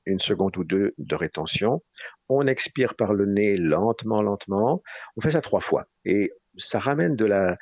une 0.06 0.18
seconde 0.18 0.56
ou 0.56 0.64
deux 0.64 0.94
de 0.96 1.14
rétention. 1.14 1.82
On 2.30 2.46
expire 2.46 2.94
par 2.94 3.12
le 3.12 3.26
nez 3.26 3.58
lentement, 3.58 4.22
lentement. 4.22 4.82
On 5.18 5.20
fait 5.20 5.32
ça 5.32 5.42
trois 5.42 5.60
fois. 5.60 5.88
Et 6.06 6.32
ça 6.56 6.78
ramène 6.78 7.16
de 7.16 7.26
la 7.26 7.58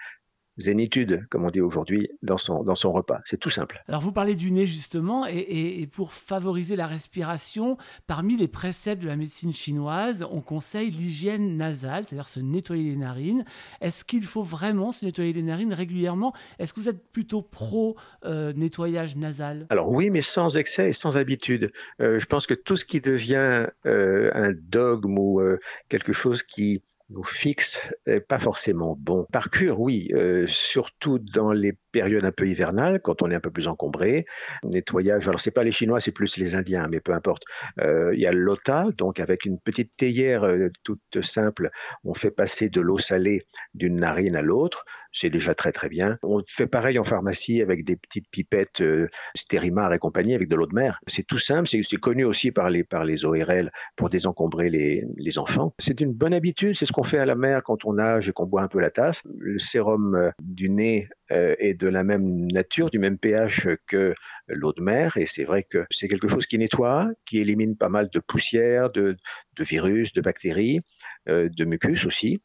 zénitude, 0.58 1.26
comme 1.30 1.44
on 1.44 1.50
dit 1.50 1.60
aujourd'hui, 1.60 2.08
dans 2.22 2.38
son, 2.38 2.62
dans 2.62 2.74
son 2.74 2.90
repas. 2.90 3.20
C'est 3.24 3.38
tout 3.38 3.50
simple. 3.50 3.82
Alors 3.88 4.00
vous 4.00 4.12
parlez 4.12 4.34
du 4.34 4.50
nez 4.50 4.66
justement, 4.66 5.26
et, 5.26 5.86
pour 5.92 6.12
favoriser 6.12 6.76
la 6.76 6.86
respiration, 6.86 7.76
parmi 8.06 8.36
les 8.36 8.48
préceptes 8.48 9.02
de 9.02 9.08
la 9.08 9.16
médecine 9.16 9.52
chinoise, 9.52 10.26
on 10.30 10.40
conseille 10.40 10.90
l'hygiène 10.90 11.56
nasale, 11.56 12.04
c'est-à-dire 12.04 12.28
se 12.28 12.40
nettoyer 12.40 12.90
les 12.90 12.96
narines. 12.96 13.44
Est-ce 13.80 14.04
qu'il 14.04 14.24
faut 14.24 14.42
vraiment 14.42 14.92
se 14.92 15.04
nettoyer 15.04 15.32
les 15.32 15.42
narines 15.42 15.72
régulièrement? 15.72 16.32
Est-ce 16.58 16.72
que 16.72 16.80
vous 16.80 16.88
êtes 16.88 17.10
plutôt 17.12 17.42
pro 17.42 17.96
euh, 18.24 18.52
nettoyage 18.54 19.16
nasal? 19.16 19.66
Alors 19.70 19.90
oui, 19.90 20.10
mais 20.10 20.22
sans 20.22 20.56
excès 20.56 20.90
et 20.90 20.92
sans 20.92 21.16
habitude. 21.16 21.70
Euh, 22.00 22.18
je 22.18 22.26
pense 22.26 22.46
que 22.46 22.54
tout 22.54 22.76
ce 22.76 22.84
qui 22.84 23.00
devient 23.00 23.66
euh, 23.86 24.30
un 24.34 24.52
dogme 24.52 25.18
ou 25.18 25.40
quelque 25.88 26.12
chose 26.12 26.42
qui 26.42 26.82
nous 27.10 27.24
fixe 27.24 27.92
pas 28.28 28.38
forcément 28.38 28.96
bon. 28.98 29.26
Par 29.32 29.50
cure, 29.50 29.80
oui, 29.80 30.08
euh, 30.14 30.46
surtout 30.46 31.18
dans 31.18 31.52
les 31.52 31.78
période 31.96 32.26
un 32.26 32.32
peu 32.32 32.46
hivernale, 32.46 33.00
quand 33.00 33.22
on 33.22 33.30
est 33.30 33.34
un 33.34 33.40
peu 33.40 33.50
plus 33.50 33.68
encombré. 33.68 34.26
Nettoyage, 34.64 35.28
alors 35.28 35.40
c'est 35.40 35.50
pas 35.50 35.64
les 35.64 35.72
Chinois, 35.72 35.98
c'est 35.98 36.12
plus 36.12 36.36
les 36.36 36.54
Indiens, 36.54 36.88
mais 36.90 37.00
peu 37.00 37.14
importe. 37.14 37.44
Euh, 37.80 38.14
il 38.14 38.20
y 38.20 38.26
a 38.26 38.32
l'ota, 38.32 38.88
donc 38.98 39.18
avec 39.18 39.46
une 39.46 39.58
petite 39.58 39.96
théière 39.96 40.44
euh, 40.44 40.68
toute 40.84 41.22
simple, 41.22 41.70
on 42.04 42.12
fait 42.12 42.30
passer 42.30 42.68
de 42.68 42.82
l'eau 42.82 42.98
salée 42.98 43.44
d'une 43.72 43.96
narine 43.96 44.36
à 44.36 44.42
l'autre. 44.42 44.84
C'est 45.16 45.30
déjà 45.30 45.54
très 45.54 45.72
très 45.72 45.88
bien. 45.88 46.18
On 46.22 46.42
fait 46.46 46.66
pareil 46.66 46.98
en 46.98 47.04
pharmacie 47.04 47.62
avec 47.62 47.86
des 47.86 47.96
petites 47.96 48.28
pipettes 48.30 48.82
euh, 48.82 49.08
Stérimar 49.34 49.94
et 49.94 49.98
compagnie 49.98 50.34
avec 50.34 50.46
de 50.46 50.56
l'eau 50.56 50.66
de 50.66 50.74
mer. 50.74 51.00
C'est 51.06 51.26
tout 51.26 51.38
simple, 51.38 51.66
c'est 51.66 51.96
connu 51.96 52.24
aussi 52.24 52.52
par 52.52 52.68
les, 52.68 52.84
ORL 53.24 53.72
pour 53.96 54.10
désencombrer 54.10 54.68
les, 54.68 55.38
enfants. 55.38 55.74
C'est 55.78 56.02
une 56.02 56.12
bonne 56.12 56.34
habitude, 56.34 56.76
c'est 56.76 56.84
ce 56.84 56.92
qu'on 56.92 57.02
fait 57.02 57.18
à 57.18 57.24
la 57.24 57.34
mer 57.34 57.62
quand 57.62 57.86
on 57.86 57.94
nage 57.94 58.28
et 58.28 58.32
qu'on 58.32 58.44
boit 58.44 58.60
un 58.60 58.68
peu 58.68 58.78
la 58.78 58.90
tasse. 58.90 59.22
Le 59.38 59.58
sérum 59.58 60.14
euh, 60.14 60.30
du 60.42 60.68
nez 60.68 61.08
euh, 61.32 61.54
est 61.58 61.74
de 61.74 61.88
la 61.88 62.04
même 62.04 62.46
nature, 62.52 62.90
du 62.90 62.98
même 62.98 63.16
pH 63.16 63.68
que 63.86 64.12
l'eau 64.48 64.74
de 64.74 64.82
mer. 64.82 65.16
Et 65.16 65.24
c'est 65.24 65.44
vrai 65.44 65.62
que 65.62 65.86
c'est 65.90 66.08
quelque 66.08 66.28
chose 66.28 66.46
qui 66.46 66.58
nettoie, 66.58 67.08
qui 67.24 67.38
élimine 67.38 67.76
pas 67.76 67.88
mal 67.88 68.10
de 68.10 68.20
poussière, 68.20 68.90
de, 68.90 69.16
de 69.56 69.64
virus, 69.64 70.12
de 70.12 70.20
bactéries, 70.20 70.80
euh, 71.28 71.48
de 71.48 71.64
mucus 71.64 72.04
aussi. 72.04 72.42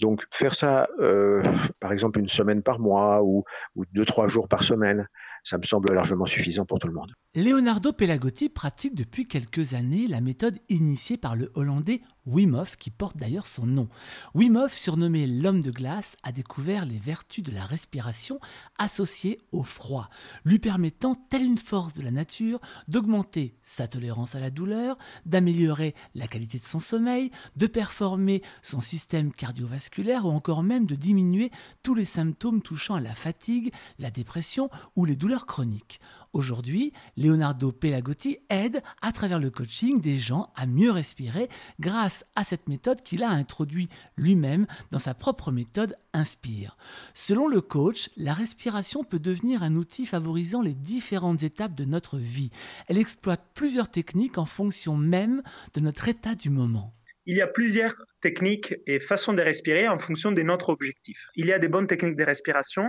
Donc 0.00 0.24
faire 0.30 0.54
ça, 0.54 0.88
euh, 1.00 1.42
par 1.80 1.92
exemple, 1.92 2.18
une 2.18 2.28
semaine 2.28 2.62
par 2.62 2.80
mois 2.80 3.22
ou, 3.22 3.44
ou 3.74 3.84
deux, 3.92 4.04
trois 4.04 4.26
jours 4.26 4.48
par 4.48 4.62
semaine, 4.62 5.08
ça 5.44 5.58
me 5.58 5.62
semble 5.62 5.92
largement 5.94 6.26
suffisant 6.26 6.64
pour 6.64 6.78
tout 6.78 6.88
le 6.88 6.94
monde. 6.94 7.12
Leonardo 7.36 7.92
Pelagotti 7.92 8.48
pratique 8.48 8.96
depuis 8.96 9.28
quelques 9.28 9.74
années 9.74 10.08
la 10.08 10.20
méthode 10.20 10.58
initiée 10.68 11.16
par 11.16 11.36
le 11.36 11.52
Hollandais 11.54 12.02
Wim 12.26 12.54
Hof, 12.54 12.76
qui 12.76 12.90
porte 12.90 13.16
d'ailleurs 13.16 13.46
son 13.46 13.66
nom. 13.66 13.88
Wim 14.34 14.56
Hof, 14.56 14.76
surnommé 14.76 15.28
l'homme 15.28 15.60
de 15.60 15.70
glace, 15.70 16.16
a 16.24 16.32
découvert 16.32 16.84
les 16.84 16.98
vertus 16.98 17.44
de 17.44 17.52
la 17.52 17.64
respiration 17.64 18.40
associées 18.78 19.38
au 19.52 19.62
froid, 19.62 20.10
lui 20.44 20.58
permettant, 20.58 21.14
telle 21.14 21.44
une 21.44 21.58
force 21.58 21.92
de 21.92 22.02
la 22.02 22.10
nature, 22.10 22.60
d'augmenter 22.88 23.54
sa 23.62 23.86
tolérance 23.86 24.34
à 24.34 24.40
la 24.40 24.50
douleur, 24.50 24.98
d'améliorer 25.24 25.94
la 26.16 26.26
qualité 26.26 26.58
de 26.58 26.64
son 26.64 26.80
sommeil, 26.80 27.30
de 27.54 27.68
performer 27.68 28.42
son 28.60 28.80
système 28.80 29.32
cardiovasculaire 29.32 30.26
ou 30.26 30.30
encore 30.30 30.64
même 30.64 30.84
de 30.84 30.96
diminuer 30.96 31.52
tous 31.84 31.94
les 31.94 32.04
symptômes 32.04 32.60
touchant 32.60 32.96
à 32.96 33.00
la 33.00 33.14
fatigue, 33.14 33.72
la 34.00 34.10
dépression 34.10 34.68
ou 34.96 35.04
les 35.04 35.14
douleurs 35.14 35.46
chroniques. 35.46 36.00
Aujourd'hui, 36.32 36.92
Leonardo 37.16 37.72
Pelagotti 37.72 38.38
aide 38.50 38.82
à 39.02 39.10
travers 39.10 39.40
le 39.40 39.50
coaching 39.50 40.00
des 40.00 40.16
gens 40.16 40.52
à 40.54 40.66
mieux 40.66 40.92
respirer 40.92 41.48
grâce 41.80 42.24
à 42.36 42.44
cette 42.44 42.68
méthode 42.68 43.02
qu'il 43.02 43.24
a 43.24 43.30
introduit 43.30 43.88
lui-même 44.16 44.68
dans 44.92 45.00
sa 45.00 45.12
propre 45.12 45.50
méthode 45.50 45.96
Inspire. 46.12 46.76
Selon 47.14 47.48
le 47.48 47.60
coach, 47.60 48.10
la 48.16 48.32
respiration 48.32 49.02
peut 49.02 49.18
devenir 49.18 49.64
un 49.64 49.74
outil 49.74 50.06
favorisant 50.06 50.62
les 50.62 50.74
différentes 50.74 51.42
étapes 51.42 51.74
de 51.74 51.84
notre 51.84 52.16
vie. 52.16 52.50
Elle 52.86 52.98
exploite 52.98 53.42
plusieurs 53.54 53.90
techniques 53.90 54.38
en 54.38 54.46
fonction 54.46 54.96
même 54.96 55.42
de 55.74 55.80
notre 55.80 56.08
état 56.08 56.36
du 56.36 56.50
moment. 56.50 56.94
Il 57.26 57.36
y 57.36 57.42
a 57.42 57.48
plusieurs 57.48 57.94
techniques 58.20 58.74
et 58.86 59.00
façons 59.00 59.32
de 59.32 59.42
respirer 59.42 59.88
en 59.88 59.98
fonction 59.98 60.30
de 60.30 60.42
notre 60.42 60.68
objectif. 60.68 61.28
Il 61.34 61.46
y 61.46 61.52
a 61.52 61.58
des 61.58 61.68
bonnes 61.68 61.86
techniques 61.88 62.16
de 62.16 62.24
respiration, 62.24 62.88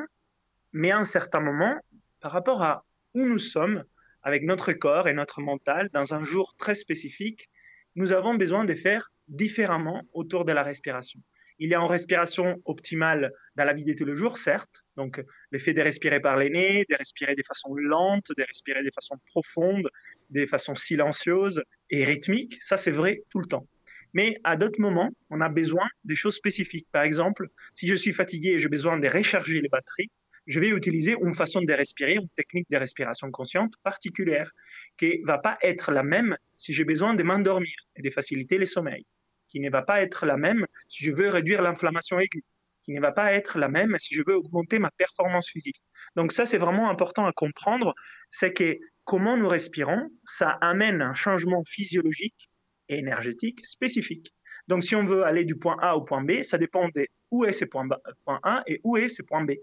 mais 0.74 0.92
à 0.92 1.00
un 1.00 1.06
certain 1.06 1.40
moment, 1.40 1.76
par 2.22 2.32
rapport 2.32 2.62
à 2.62 2.86
où 3.14 3.26
nous 3.26 3.40
sommes 3.40 3.84
avec 4.24 4.44
notre 4.44 4.74
corps 4.74 5.08
et 5.08 5.14
notre 5.14 5.42
mental 5.42 5.90
dans 5.94 6.14
un 6.14 6.24
jour 6.24 6.56
très 6.58 6.76
spécifique, 6.76 7.50
nous 7.96 8.14
avons 8.14 8.36
besoin 8.36 8.66
de 8.66 8.74
faire 8.74 9.12
différemment 9.28 10.04
autour 10.14 10.46
de 10.46 10.52
la 10.52 10.64
respiration. 10.64 11.20
Il 11.60 11.70
y 11.70 11.76
a 11.76 11.80
une 11.80 11.88
respiration 11.88 12.60
optimale 12.66 13.32
dans 13.56 13.66
la 13.66 13.74
vie 13.74 13.84
de 13.84 13.94
tous 13.94 14.06
les 14.06 14.16
jours, 14.16 14.38
certes. 14.38 14.84
Donc, 14.96 15.22
le 15.52 15.60
fait 15.60 15.74
de 15.74 15.82
respirer 15.82 16.20
par 16.20 16.38
les 16.38 16.50
nez, 16.50 16.86
de 16.90 16.96
respirer 16.96 17.36
de 17.36 17.44
façon 17.48 17.76
lente, 17.76 18.26
de 18.36 18.44
respirer 18.44 18.84
de 18.84 18.90
façon 18.96 19.16
profonde, 19.28 19.88
de 20.32 20.46
façon 20.48 20.74
silencieuse 20.74 21.62
et 21.90 22.04
rythmique, 22.04 22.58
ça 22.62 22.78
c'est 22.78 22.92
vrai 22.92 23.24
tout 23.30 23.40
le 23.40 23.46
temps. 23.46 23.68
Mais 24.14 24.38
à 24.44 24.56
d'autres 24.56 24.82
moments, 24.82 25.12
on 25.30 25.40
a 25.40 25.50
besoin 25.50 25.88
de 26.04 26.16
choses 26.16 26.36
spécifiques. 26.36 26.88
Par 26.92 27.04
exemple, 27.04 27.48
si 27.76 27.88
je 27.88 27.96
suis 27.96 28.14
fatigué 28.14 28.50
et 28.50 28.60
j'ai 28.60 28.68
besoin 28.68 28.98
de 28.98 29.08
recharger 29.08 29.62
les 29.62 29.70
batteries, 29.70 30.10
je 30.52 30.60
vais 30.60 30.70
utiliser 30.70 31.16
une 31.22 31.34
façon 31.34 31.62
de 31.62 31.74
respirer, 31.74 32.16
une 32.16 32.30
technique 32.36 32.70
de 32.70 32.78
respiration 32.78 33.32
consciente 33.32 33.74
particulière, 33.84 34.52
qui 34.98 35.22
va 35.24 35.38
pas 35.38 35.58
être 35.62 35.92
la 35.92 36.04
même 36.04 36.38
si 36.58 36.74
j'ai 36.74 36.84
besoin 36.84 37.14
de 37.14 37.24
m'endormir 37.24 37.76
et 37.96 38.02
de 38.02 38.10
faciliter 38.10 38.58
le 38.58 38.66
sommeil, 38.66 39.06
qui 39.48 39.60
ne 39.60 39.70
va 39.70 39.82
pas 39.82 40.02
être 40.02 40.26
la 40.26 40.38
même 40.38 40.66
si 40.90 41.06
je 41.06 41.12
veux 41.12 41.30
réduire 41.30 41.62
l'inflammation 41.62 42.20
aiguë, 42.20 42.44
qui 42.84 42.92
ne 42.94 43.00
va 43.00 43.12
pas 43.12 43.32
être 43.34 43.58
la 43.60 43.70
même 43.70 43.96
si 43.98 44.14
je 44.14 44.24
veux 44.28 44.36
augmenter 44.36 44.78
ma 44.80 44.92
performance 44.92 45.48
physique. 45.48 45.82
Donc 46.16 46.34
ça, 46.34 46.46
c'est 46.46 46.58
vraiment 46.58 46.90
important 46.90 47.26
à 47.26 47.32
comprendre, 47.32 47.94
c'est 48.30 48.52
que 48.52 48.78
comment 49.06 49.38
nous 49.38 49.48
respirons, 49.48 50.10
ça 50.26 50.50
amène 50.62 51.02
un 51.02 51.14
changement 51.14 51.64
physiologique 51.66 52.50
et 52.90 52.98
énergétique 52.98 53.66
spécifique. 53.66 54.34
Donc, 54.68 54.84
si 54.84 54.96
on 54.96 55.06
veut 55.06 55.24
aller 55.24 55.44
du 55.44 55.56
point 55.56 55.78
A 55.82 55.96
au 55.96 56.02
point 56.02 56.24
B, 56.24 56.44
ça 56.44 56.58
dépend 56.58 56.88
de 56.90 57.08
où 57.32 57.46
est 57.46 57.52
ce 57.52 57.66
point, 57.66 57.88
point 58.26 58.40
A 58.44 58.64
et 58.68 58.80
où 58.84 58.98
est 58.98 59.10
ce 59.10 59.22
point 59.22 59.44
B. 59.44 59.54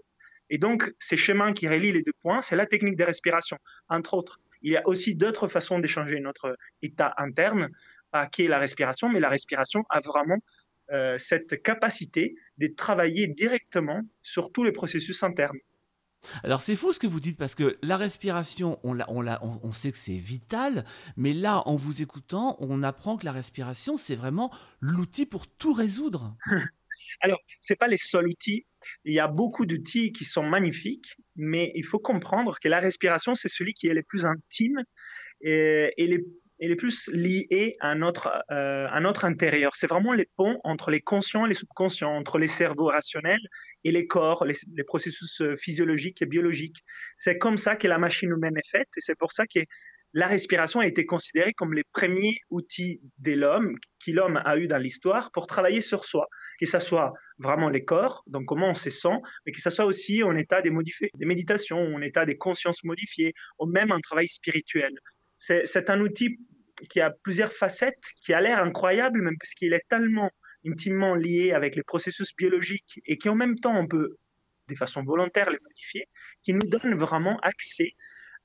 Et 0.49 0.57
donc, 0.57 0.91
ces 0.99 1.17
chemins 1.17 1.53
qui 1.53 1.67
relient 1.67 1.91
les 1.91 2.01
deux 2.01 2.13
points, 2.21 2.41
c'est 2.41 2.55
la 2.55 2.65
technique 2.65 2.95
de 2.95 3.03
respiration, 3.03 3.57
entre 3.87 4.13
autres. 4.13 4.39
Il 4.61 4.71
y 4.71 4.77
a 4.77 4.87
aussi 4.87 5.15
d'autres 5.15 5.47
façons 5.47 5.79
d'échanger 5.79 6.19
notre 6.19 6.57
état 6.81 7.13
interne, 7.17 7.69
à 8.11 8.27
qui 8.27 8.45
est 8.45 8.47
la 8.47 8.59
respiration, 8.59 9.09
mais 9.09 9.19
la 9.19 9.29
respiration 9.29 9.83
a 9.89 9.99
vraiment 9.99 10.39
euh, 10.91 11.17
cette 11.19 11.61
capacité 11.61 12.35
de 12.57 12.67
travailler 12.67 13.27
directement 13.27 14.01
sur 14.23 14.51
tous 14.51 14.63
les 14.63 14.71
processus 14.71 15.21
internes. 15.23 15.59
Alors 16.43 16.61
c'est 16.61 16.75
fou 16.75 16.91
ce 16.91 16.99
que 16.99 17.07
vous 17.07 17.19
dites 17.19 17.37
parce 17.37 17.55
que 17.55 17.77
la 17.81 17.95
respiration, 17.95 18.79
on, 18.83 18.99
on, 19.07 19.59
on 19.63 19.71
sait 19.71 19.91
que 19.91 19.97
c'est 19.97 20.17
vital, 20.17 20.85
mais 21.15 21.33
là, 21.33 21.61
en 21.65 21.75
vous 21.75 22.01
écoutant, 22.01 22.57
on 22.59 22.83
apprend 22.83 23.17
que 23.17 23.25
la 23.25 23.31
respiration, 23.31 23.97
c'est 23.97 24.15
vraiment 24.15 24.51
l'outil 24.81 25.25
pour 25.25 25.47
tout 25.47 25.73
résoudre. 25.73 26.35
Alors, 27.21 27.39
ce 27.61 27.73
n'est 27.73 27.77
pas 27.77 27.87
les 27.87 27.97
seuls 27.97 28.27
outils. 28.27 28.65
Il 29.05 29.13
y 29.13 29.19
a 29.19 29.27
beaucoup 29.27 29.65
d'outils 29.65 30.11
qui 30.11 30.25
sont 30.25 30.43
magnifiques, 30.43 31.15
mais 31.35 31.71
il 31.75 31.85
faut 31.85 31.99
comprendre 31.99 32.57
que 32.61 32.67
la 32.67 32.79
respiration, 32.79 33.35
c'est 33.35 33.49
celui 33.49 33.73
qui 33.73 33.87
est 33.87 33.93
le 33.93 34.03
plus 34.03 34.25
intime 34.25 34.83
et, 35.41 35.93
et 35.97 36.07
les 36.07 36.25
elle 36.59 36.71
est 36.71 36.75
plus 36.75 37.07
liée 37.13 37.75
à 37.79 37.95
notre, 37.95 38.43
euh, 38.51 38.87
intérieur. 39.23 39.75
C'est 39.75 39.87
vraiment 39.87 40.13
les 40.13 40.27
ponts 40.35 40.59
entre 40.63 40.91
les 40.91 40.99
conscients 40.99 41.45
et 41.45 41.49
les 41.49 41.55
subconscients, 41.55 42.11
entre 42.11 42.37
les 42.37 42.47
cerveaux 42.47 42.87
rationnels 42.87 43.39
et 43.83 43.91
les 43.91 44.07
corps, 44.07 44.45
les, 44.45 44.55
les 44.75 44.83
processus 44.83 45.41
euh, 45.41 45.55
physiologiques 45.55 46.21
et 46.21 46.25
biologiques. 46.25 46.83
C'est 47.15 47.37
comme 47.37 47.57
ça 47.57 47.75
que 47.75 47.87
la 47.87 47.97
machine 47.97 48.31
humaine 48.31 48.57
est 48.57 48.69
faite 48.69 48.89
et 48.97 49.01
c'est 49.01 49.17
pour 49.17 49.31
ça 49.31 49.45
que 49.47 49.61
la 50.13 50.27
respiration 50.27 50.81
a 50.81 50.87
été 50.87 51.05
considérée 51.05 51.53
comme 51.53 51.73
les 51.73 51.83
premiers 51.93 52.39
outils 52.49 52.99
de 53.19 53.33
l'homme, 53.33 53.75
l'homme 54.11 54.41
a 54.45 54.57
eu 54.57 54.67
dans 54.67 54.77
l'histoire 54.77 55.31
pour 55.31 55.47
travailler 55.47 55.81
sur 55.81 56.05
soi. 56.05 56.27
Que 56.59 56.65
ce 56.65 56.79
soit 56.79 57.13
vraiment 57.37 57.69
les 57.69 57.85
corps, 57.85 58.23
donc 58.27 58.45
comment 58.45 58.69
on 58.69 58.75
se 58.75 58.89
sent, 58.89 59.17
mais 59.45 59.53
que 59.53 59.61
ce 59.61 59.69
soit 59.69 59.85
aussi 59.85 60.23
en 60.23 60.35
état 60.35 60.61
des, 60.61 60.71
des 60.71 61.25
méditations, 61.25 61.79
en 61.95 62.01
état 62.01 62.25
des 62.25 62.37
consciences 62.37 62.83
modifiées, 62.83 63.33
ou 63.59 63.65
même 63.65 63.91
un 63.91 64.01
travail 64.01 64.27
spirituel 64.27 64.91
c'est 65.39 65.89
un 65.89 66.01
outil 66.01 66.37
qui 66.89 67.01
a 67.01 67.11
plusieurs 67.23 67.51
facettes, 67.51 68.03
qui 68.23 68.33
a 68.33 68.41
l'air 68.41 68.59
incroyable, 68.59 69.21
même 69.21 69.37
parce 69.39 69.53
qu'il 69.53 69.73
est 69.73 69.85
tellement 69.89 70.31
intimement 70.65 71.15
lié 71.15 71.53
avec 71.53 71.75
les 71.75 71.83
processus 71.83 72.35
biologiques 72.35 72.99
et 73.05 73.17
qui 73.17 73.29
en 73.29 73.35
même 73.35 73.55
temps 73.55 73.77
on 73.77 73.87
peut, 73.87 74.17
de 74.67 74.75
façon 74.75 75.03
volontaire, 75.03 75.49
les 75.49 75.59
modifier, 75.61 76.05
qui 76.41 76.53
nous 76.53 76.67
donne 76.67 76.95
vraiment 76.95 77.39
accès 77.39 77.95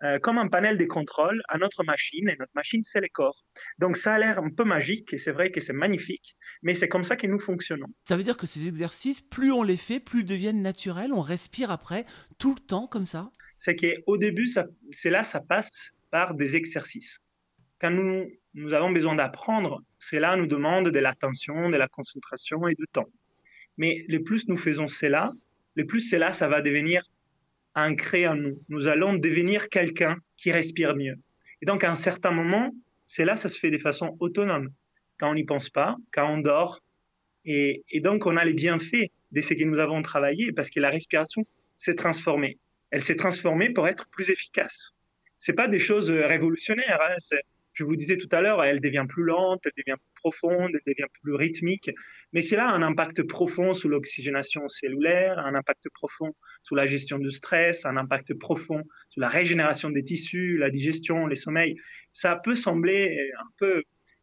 euh, 0.05 0.19
comme 0.19 0.39
un 0.39 0.49
panel 0.49 0.77
de 0.77 0.85
contrôle 0.85 1.43
à 1.49 1.59
notre 1.59 1.83
machine, 1.85 2.29
et 2.29 2.37
notre 2.39 2.53
machine, 2.55 2.83
c'est 2.85 3.01
les 3.01 3.09
corps. 3.09 3.45
Donc 3.79 3.97
ça 3.97 4.15
a 4.15 4.19
l'air 4.19 4.39
un 4.39 4.51
peu 4.51 4.65
magique, 4.65 5.13
et 5.15 5.19
c'est 5.19 5.33
vrai 5.33 5.51
que 5.51 5.61
c'est 5.61 5.73
magnifique, 5.73 6.37
mais 6.63 6.75
c'est 6.75 6.89
comme 6.89 7.05
ça 7.05 7.17
que 7.17 7.27
nous 7.27 7.41
fonctionnons. 7.41 7.89
Ça 8.05 8.17
veut 8.17 8.23
dire 8.23 8.37
que 8.37 8.47
ces 8.47 8.69
exercices, 8.69 9.21
plus 9.21 9.51
on 9.53 9.63
les 9.63 9.77
fait, 9.77 10.01
plus 10.01 10.21
ils 10.21 10.27
deviennent 10.27 10.63
naturels, 10.63 11.13
on 11.13 11.21
respire 11.21 11.71
après, 11.71 12.05
tout 12.39 12.55
le 12.55 12.61
temps 12.61 12.87
comme 12.87 13.07
ça? 13.07 13.31
C'est 13.59 13.77
qu'au 13.77 14.17
début, 14.17 14.49
c'est 14.93 15.11
là, 15.11 15.25
ça 15.25 15.41
passe 15.41 15.91
par 16.11 16.35
des 16.35 16.55
exercices. 16.55 17.19
Quand 17.81 17.91
nous, 17.91 18.31
nous 18.55 18.73
avons 18.73 18.91
besoin 18.91 19.15
d'apprendre, 19.15 19.83
cela 19.99 20.37
nous 20.37 20.47
demande 20.47 20.91
de 20.91 20.99
l'attention, 20.99 21.71
de 21.71 21.77
la 21.77 21.89
concentration 21.89 22.69
et 22.69 22.75
du 22.75 22.85
temps. 22.93 23.09
Mais 23.79 24.05
le 24.09 24.23
plus 24.23 24.49
nous 24.49 24.57
faisons 24.57 24.87
cela, 24.87 25.33
le 25.75 25.87
plus 25.87 26.01
cela, 26.01 26.33
ça 26.33 26.47
va 26.47 26.63
devenir 26.63 27.03
ancré 27.75 28.27
en 28.27 28.37
nous. 28.37 28.61
Nous 28.69 28.87
allons 28.89 29.15
devenir 29.15 29.69
quelqu'un 29.69 30.17
qui 30.37 30.53
respire 30.53 30.97
mieux. 30.97 31.17
Et 31.63 31.67
donc, 31.67 31.85
à 31.85 31.91
un 31.91 31.95
certain 31.95 32.31
moment, 32.31 32.73
cela, 33.07 33.37
ça 33.37 33.49
se 33.49 33.59
fait 33.59 33.71
de 33.71 33.79
façon 33.79 34.17
autonome. 34.21 34.71
Quand 35.19 35.31
on 35.31 35.35
n'y 35.35 35.45
pense 35.45 35.71
pas, 35.71 35.97
quand 36.13 36.29
on 36.29 36.39
dort. 36.39 36.81
Et, 37.45 37.85
donc, 37.97 38.27
on 38.27 38.37
a 38.37 38.45
les 38.45 38.55
bienfaits 38.55 39.11
de 39.33 39.41
ce 39.41 39.55
que 39.55 39.65
nous 39.65 39.79
avons 39.79 40.03
travaillé 40.03 40.53
parce 40.53 40.71
que 40.71 40.81
la 40.81 40.91
respiration 40.91 41.47
s'est 41.77 41.95
transformée. 41.95 42.59
Elle 42.91 43.05
s'est 43.05 43.17
transformée 43.17 43.71
pour 43.71 43.87
être 43.89 44.09
plus 44.09 44.31
efficace 44.31 44.95
c'est 45.45 45.53
pas 45.53 45.69
des 45.69 45.79
choses 45.79 46.11
révolutionnaires. 46.11 46.99
Hein. 47.03 47.37
Je 47.75 47.85
vous 47.85 47.97
disais 47.97 48.17
tout 48.17 48.29
à 48.33 48.41
l'heure, 48.41 48.65
elle 48.65 48.81
devient 48.81 49.05
plus 49.07 49.25
lente, 49.25 49.61
elle 49.67 49.73
devient 49.77 49.99
plus 49.99 50.14
profonde, 50.25 50.71
elle 50.75 50.95
devient 50.95 51.11
plus 51.23 51.35
rythmique. 51.35 51.91
Mais 52.33 52.43
c'est 52.43 52.57
là 52.57 52.69
un 52.71 52.83
impact 52.83 53.23
profond 53.25 53.75
sur 53.75 53.89
l'oxygénation 53.89 54.67
cellulaire, 54.69 55.39
un 55.39 55.55
impact 55.55 55.87
profond 55.93 56.33
sur 56.63 56.77
la 56.77 56.87
gestion 56.87 57.19
du 57.19 57.31
stress, 57.31 57.85
un 57.85 57.97
impact 57.97 58.35
profond 58.35 58.83
sur 59.11 59.21
la 59.21 59.29
régénération 59.29 59.91
des 59.91 60.03
tissus, 60.03 60.57
la 60.57 60.71
digestion, 60.71 61.27
les 61.27 61.37
sommeils. 61.37 61.77
Ça 62.13 62.41
peut 62.43 62.57
sembler 62.57 63.19
un 63.39 63.51
peu 63.59 63.83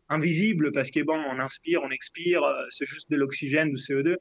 invisible 0.10 0.72
parce 0.72 0.92
que 0.92 1.02
bon, 1.02 1.20
on 1.32 1.40
inspire, 1.40 1.82
on 1.84 1.92
expire, 1.92 2.44
euh, 2.44 2.66
c'est 2.70 2.88
juste 2.88 3.10
de 3.10 3.16
l'oxygène, 3.16 3.70
du 3.70 3.78
CO2. 3.78 4.16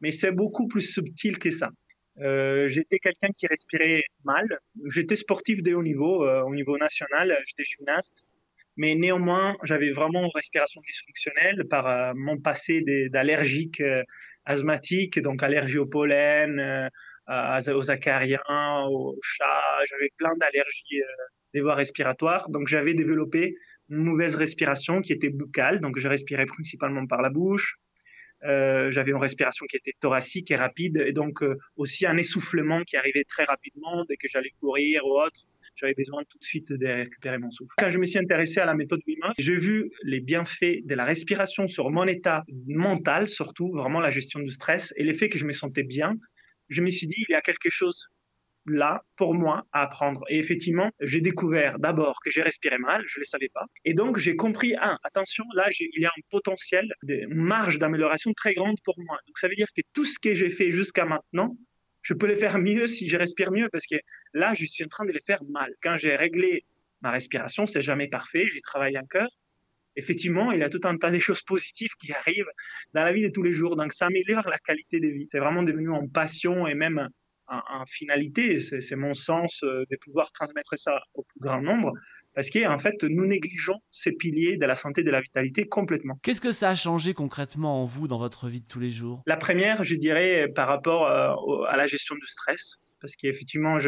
Mais 0.00 0.12
c'est 0.12 0.32
beaucoup 0.32 0.66
plus 0.66 0.82
subtil 0.82 1.38
que 1.38 1.50
ça. 1.50 1.70
Euh, 2.18 2.66
j'étais 2.68 2.98
quelqu'un 2.98 3.28
qui 3.28 3.46
respirait 3.46 4.04
mal. 4.24 4.46
J'étais 4.86 5.16
sportif 5.16 5.62
de 5.62 5.74
haut 5.74 5.82
niveau, 5.82 6.24
euh, 6.24 6.42
au 6.42 6.54
niveau 6.54 6.76
national, 6.78 7.36
j'étais 7.46 7.64
gymnaste. 7.64 8.24
Mais 8.76 8.94
néanmoins, 8.94 9.56
j'avais 9.62 9.90
vraiment 9.90 10.28
respiration 10.34 10.80
dysfonctionnelle 10.86 11.64
par 11.68 11.86
euh, 11.86 12.12
mon 12.14 12.38
passé 12.38 12.82
d'allergique 13.10 13.80
euh, 13.80 14.02
asthmatique, 14.44 15.18
donc 15.20 15.42
allergie 15.42 15.78
au 15.78 15.86
pollen, 15.86 16.90
aux 17.28 17.90
acariens, 17.90 18.86
aux 18.88 19.18
chats. 19.22 19.84
J'avais 19.88 20.10
plein 20.16 20.34
d'allergies 20.36 21.02
des 21.54 21.60
voies 21.60 21.74
respiratoires. 21.74 22.48
Donc 22.50 22.68
j'avais 22.68 22.94
développé 22.94 23.56
une 23.88 23.98
mauvaise 23.98 24.36
respiration 24.36 25.00
qui 25.00 25.12
était 25.12 25.30
buccale. 25.30 25.80
Donc 25.80 25.98
je 25.98 26.06
respirais 26.06 26.46
principalement 26.46 27.06
par 27.06 27.22
la 27.22 27.30
bouche. 27.30 27.78
Euh, 28.44 28.90
j'avais 28.90 29.12
une 29.12 29.16
respiration 29.16 29.66
qui 29.66 29.76
était 29.76 29.94
thoracique 30.00 30.50
et 30.50 30.56
rapide, 30.56 30.98
et 30.98 31.12
donc 31.12 31.42
euh, 31.42 31.56
aussi 31.76 32.06
un 32.06 32.16
essoufflement 32.16 32.82
qui 32.82 32.96
arrivait 32.96 33.24
très 33.24 33.44
rapidement 33.44 34.04
dès 34.08 34.16
que 34.16 34.28
j'allais 34.28 34.52
courir 34.60 35.04
ou 35.06 35.20
autre. 35.20 35.40
J'avais 35.76 35.94
besoin 35.94 36.22
tout 36.28 36.38
de 36.38 36.44
suite 36.44 36.72
de 36.72 36.86
récupérer 36.86 37.38
mon 37.38 37.50
souffle. 37.50 37.72
Quand 37.76 37.90
je 37.90 37.98
me 37.98 38.06
suis 38.06 38.18
intéressé 38.18 38.60
à 38.60 38.66
la 38.66 38.74
méthode 38.74 39.00
Wim 39.06 39.32
j'ai 39.38 39.56
vu 39.56 39.90
les 40.02 40.20
bienfaits 40.20 40.84
de 40.84 40.94
la 40.94 41.04
respiration 41.04 41.68
sur 41.68 41.90
mon 41.90 42.06
état 42.06 42.44
mental, 42.66 43.28
surtout 43.28 43.70
vraiment 43.72 44.00
la 44.00 44.10
gestion 44.10 44.40
du 44.40 44.50
stress 44.50 44.92
et 44.96 45.04
l'effet 45.04 45.28
que 45.28 45.38
je 45.38 45.44
me 45.44 45.52
sentais 45.52 45.82
bien. 45.82 46.14
Je 46.68 46.82
me 46.82 46.90
suis 46.90 47.06
dit, 47.06 47.24
il 47.28 47.32
y 47.32 47.34
a 47.34 47.42
quelque 47.42 47.70
chose 47.70 48.08
là 48.66 49.02
pour 49.16 49.34
moi 49.34 49.64
à 49.72 49.82
apprendre. 49.82 50.24
Et 50.28 50.38
effectivement, 50.38 50.90
j'ai 51.00 51.20
découvert 51.20 51.78
d'abord 51.78 52.18
que 52.24 52.30
j'ai 52.30 52.42
respiré 52.42 52.78
mal, 52.78 53.02
je 53.06 53.18
ne 53.18 53.20
le 53.20 53.24
savais 53.24 53.48
pas. 53.52 53.66
Et 53.84 53.94
donc 53.94 54.18
j'ai 54.18 54.36
compris, 54.36 54.74
ah, 54.80 54.98
attention, 55.04 55.44
là, 55.54 55.68
il 55.78 56.00
y 56.00 56.06
a 56.06 56.08
un 56.08 56.20
potentiel, 56.30 56.92
une 57.06 57.34
marge 57.34 57.78
d'amélioration 57.78 58.32
très 58.32 58.54
grande 58.54 58.76
pour 58.84 58.98
moi. 58.98 59.18
Donc 59.26 59.38
ça 59.38 59.48
veut 59.48 59.54
dire 59.54 59.68
que 59.76 59.82
tout 59.92 60.04
ce 60.04 60.18
que 60.18 60.34
j'ai 60.34 60.50
fait 60.50 60.72
jusqu'à 60.72 61.04
maintenant, 61.04 61.56
je 62.06 62.14
peux 62.14 62.28
le 62.28 62.36
faire 62.36 62.58
mieux 62.58 62.86
si 62.86 63.08
je 63.08 63.16
respire 63.16 63.50
mieux, 63.50 63.68
parce 63.72 63.86
que 63.86 63.96
là, 64.32 64.54
je 64.54 64.64
suis 64.64 64.84
en 64.84 64.88
train 64.88 65.04
de 65.04 65.10
le 65.10 65.18
faire 65.26 65.42
mal. 65.50 65.72
Quand 65.82 65.96
j'ai 65.96 66.14
réglé 66.14 66.64
ma 67.00 67.10
respiration, 67.10 67.66
c'est 67.66 67.82
jamais 67.82 68.06
parfait, 68.06 68.46
j'y 68.48 68.60
travaille 68.60 68.96
encore. 68.96 69.28
Effectivement, 69.96 70.52
il 70.52 70.60
y 70.60 70.62
a 70.62 70.70
tout 70.70 70.80
un 70.84 70.96
tas 70.96 71.10
de 71.10 71.18
choses 71.18 71.42
positives 71.42 71.90
qui 71.98 72.12
arrivent 72.12 72.52
dans 72.94 73.02
la 73.02 73.12
vie 73.12 73.22
de 73.22 73.28
tous 73.28 73.42
les 73.42 73.54
jours. 73.54 73.74
Donc, 73.74 73.92
ça 73.92 74.06
améliore 74.06 74.48
la 74.48 74.58
qualité 74.58 75.00
de 75.00 75.08
vie. 75.08 75.26
C'est 75.32 75.40
vraiment 75.40 75.64
devenu 75.64 75.90
en 75.90 76.06
passion 76.06 76.68
et 76.68 76.74
même 76.74 77.08
en, 77.48 77.86
finalité, 77.86 78.60
c'est 78.60 78.96
mon 78.96 79.14
sens 79.14 79.62
euh, 79.62 79.84
de 79.90 79.96
pouvoir 80.04 80.30
transmettre 80.32 80.76
ça 80.76 81.00
au 81.14 81.22
plus 81.22 81.40
grand 81.40 81.62
nombre, 81.62 81.92
parce 82.36 82.50
qu'en 82.50 82.78
fait, 82.78 83.02
nous 83.02 83.26
négligeons 83.26 83.80
ces 83.90 84.12
piliers 84.12 84.58
de 84.58 84.66
la 84.66 84.76
santé 84.76 85.00
et 85.00 85.04
de 85.04 85.10
la 85.10 85.22
vitalité 85.22 85.66
complètement. 85.66 86.20
Qu'est-ce 86.22 86.42
que 86.42 86.52
ça 86.52 86.68
a 86.68 86.74
changé 86.74 87.14
concrètement 87.14 87.82
en 87.82 87.86
vous 87.86 88.08
dans 88.08 88.18
votre 88.18 88.46
vie 88.46 88.60
de 88.60 88.66
tous 88.66 88.78
les 88.78 88.90
jours? 88.90 89.22
La 89.26 89.38
première, 89.38 89.82
je 89.84 89.94
dirais, 89.94 90.46
par 90.54 90.68
rapport 90.68 91.06
euh, 91.06 91.64
à 91.64 91.78
la 91.78 91.86
gestion 91.86 92.14
du 92.14 92.26
stress, 92.26 92.76
parce 93.00 93.16
qu'effectivement, 93.16 93.78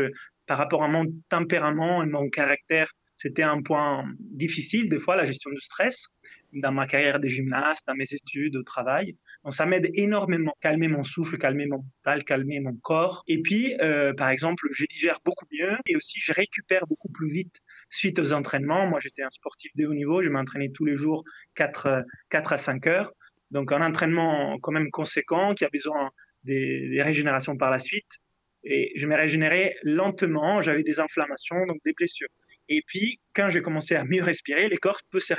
par 0.46 0.56
rapport 0.56 0.82
à 0.82 0.88
mon 0.88 1.04
tempérament 1.28 2.02
et 2.02 2.06
mon 2.06 2.30
caractère, 2.30 2.90
c'était 3.16 3.42
un 3.42 3.60
point 3.60 4.06
difficile, 4.18 4.88
des 4.88 4.98
fois, 4.98 5.14
la 5.14 5.26
gestion 5.26 5.50
du 5.50 5.60
stress, 5.60 6.06
dans 6.54 6.72
ma 6.72 6.86
carrière 6.86 7.20
de 7.20 7.28
gymnaste, 7.28 7.86
dans 7.86 7.94
mes 7.94 8.10
études, 8.10 8.56
au 8.56 8.62
travail. 8.62 9.14
Donc 9.44 9.54
ça 9.54 9.66
m'aide 9.66 9.90
énormément, 9.92 10.54
calmer 10.62 10.88
mon 10.88 11.02
souffle, 11.02 11.36
calmer 11.36 11.66
mon 11.66 11.84
mental, 11.84 12.24
calmer 12.24 12.60
mon 12.60 12.74
corps. 12.76 13.24
Et 13.26 13.42
puis, 13.42 13.76
euh, 13.82 14.14
par 14.14 14.30
exemple, 14.30 14.66
je 14.72 14.86
digère 14.86 15.18
beaucoup 15.24 15.44
mieux 15.52 15.76
et 15.86 15.96
aussi 15.96 16.18
je 16.22 16.32
récupère 16.32 16.86
beaucoup 16.86 17.10
plus 17.10 17.28
vite 17.28 17.56
suite 17.90 18.18
aux 18.18 18.32
entraînements. 18.32 18.86
Moi, 18.86 19.00
j'étais 19.00 19.22
un 19.22 19.30
sportif 19.30 19.70
de 19.76 19.86
haut 19.86 19.94
niveau, 19.94 20.22
je 20.22 20.30
m'entraînais 20.30 20.70
tous 20.70 20.84
les 20.84 20.96
jours 20.96 21.24
4, 21.54 22.04
4 22.30 22.52
à 22.52 22.58
5 22.58 22.86
heures. 22.86 23.12
Donc 23.50 23.72
un 23.72 23.82
entraînement 23.82 24.58
quand 24.60 24.72
même 24.72 24.90
conséquent 24.90 25.54
qui 25.54 25.64
a 25.64 25.70
besoin 25.70 26.10
des, 26.44 26.88
des 26.88 27.02
régénérations 27.02 27.56
par 27.56 27.70
la 27.70 27.78
suite. 27.78 28.10
Et 28.64 28.92
je 28.96 29.06
me 29.06 29.16
régénérais 29.16 29.76
lentement, 29.82 30.60
j'avais 30.60 30.82
des 30.82 31.00
inflammations, 31.00 31.64
donc 31.66 31.78
des 31.84 31.92
blessures. 31.92 32.28
Et 32.68 32.82
puis, 32.86 33.18
quand 33.34 33.48
j'ai 33.48 33.62
commencé 33.62 33.94
à 33.94 34.04
mieux 34.04 34.22
respirer, 34.22 34.68
les 34.68 34.76
corps 34.76 35.00
peuvent 35.10 35.22
se 35.22 35.34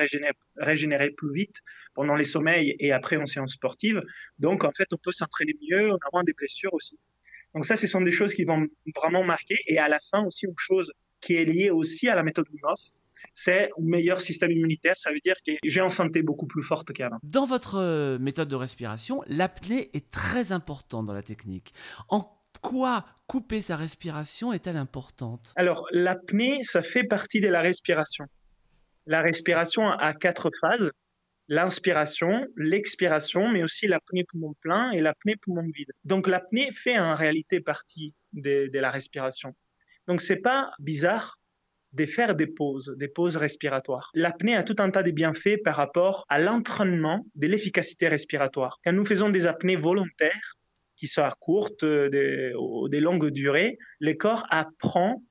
régénérer, 0.57 1.11
plus 1.11 1.31
vite 1.31 1.57
pendant 1.93 2.15
les 2.15 2.23
sommeils 2.23 2.75
et 2.79 2.91
après 2.91 3.17
en 3.17 3.27
séance 3.27 3.53
sportive. 3.53 4.01
Donc, 4.39 4.63
en 4.63 4.71
fait, 4.71 4.87
on 4.91 4.97
peut 4.97 5.11
s'entraîner 5.11 5.53
mieux, 5.69 5.91
on 5.91 5.95
a 5.95 6.09
moins 6.11 6.23
des 6.23 6.33
blessures 6.33 6.73
aussi. 6.73 6.97
Donc 7.53 7.65
ça, 7.65 7.75
ce 7.75 7.87
sont 7.87 8.01
des 8.01 8.11
choses 8.11 8.33
qui 8.33 8.45
vont 8.45 8.67
vraiment 8.95 9.23
marquer. 9.23 9.57
Et 9.67 9.77
à 9.77 9.87
la 9.87 9.99
fin 10.11 10.23
aussi, 10.23 10.45
une 10.45 10.53
chose 10.57 10.91
qui 11.21 11.35
est 11.35 11.45
lié 11.45 11.69
aussi 11.69 12.07
à 12.07 12.15
la 12.15 12.23
méthode 12.23 12.45
Wim 12.51 12.75
c'est 13.35 13.69
un 13.77 13.81
meilleur 13.81 14.19
système 14.19 14.51
immunitaire. 14.51 14.95
Ça 14.97 15.11
veut 15.11 15.19
dire 15.23 15.35
que 15.45 15.53
j'ai 15.63 15.81
en 15.81 15.89
santé 15.89 16.21
beaucoup 16.21 16.45
plus 16.45 16.63
forte 16.63 16.91
qu'avant. 16.91 17.19
Dans 17.23 17.45
votre 17.45 17.75
euh, 17.75 18.19
méthode 18.19 18.49
de 18.49 18.55
respiration, 18.55 19.23
l'apnée 19.27 19.89
est 19.93 20.11
très 20.11 20.51
importante 20.51 21.05
dans 21.05 21.13
la 21.13 21.21
technique. 21.21 21.73
En 22.09 22.29
quoi 22.61 23.05
couper 23.27 23.61
sa 23.61 23.77
respiration 23.77 24.51
est-elle 24.51 24.75
importante? 24.75 25.53
Alors, 25.55 25.87
l'apnée, 25.91 26.59
ça 26.63 26.81
fait 26.81 27.05
partie 27.05 27.39
de 27.39 27.47
la 27.47 27.61
respiration. 27.61 28.25
La 29.05 29.21
respiration 29.21 29.87
a 29.87 30.13
quatre 30.13 30.49
phases 30.59 30.91
l'inspiration, 31.49 32.45
l'expiration, 32.55 33.49
mais 33.49 33.63
aussi 33.63 33.87
l'apnée 33.87 34.23
poumon 34.23 34.53
plein 34.61 34.91
et 34.91 35.01
l'apnée 35.01 35.35
poumon 35.35 35.67
vide. 35.75 35.91
Donc 36.05 36.27
l'apnée 36.27 36.71
fait 36.71 36.97
en 36.99 37.15
réalité 37.15 37.59
partie 37.59 38.13
de, 38.33 38.69
de 38.71 38.79
la 38.79 38.91
respiration. 38.91 39.55
Donc 40.09 40.21
c'est 40.21 40.41
pas 40.41 40.71
bizarre 40.79 41.37
de 41.93 42.05
faire 42.07 42.35
des 42.35 42.47
pauses, 42.47 42.95
des 42.97 43.07
pauses 43.07 43.37
respiratoires. 43.37 44.09
L'apnée 44.15 44.55
a 44.55 44.63
tout 44.63 44.75
un 44.79 44.89
tas 44.89 45.03
de 45.03 45.11
bienfaits 45.11 45.61
par 45.63 45.75
rapport 45.75 46.25
à 46.29 46.39
l'entraînement 46.39 47.25
de 47.35 47.45
l'efficacité 47.45 48.07
respiratoire. 48.07 48.79
Quand 48.83 48.91
nous 48.91 49.05
faisons 49.05 49.29
des 49.29 49.45
apnées 49.45 49.75
volontaires, 49.75 50.55
qui 50.95 51.07
sont 51.07 51.29
courtes, 51.39 51.85
des, 51.85 52.53
des 52.89 52.99
longues 52.99 53.29
durées, 53.29 53.77
le 53.99 54.13
corps 54.13 54.45
apprend 54.49 55.21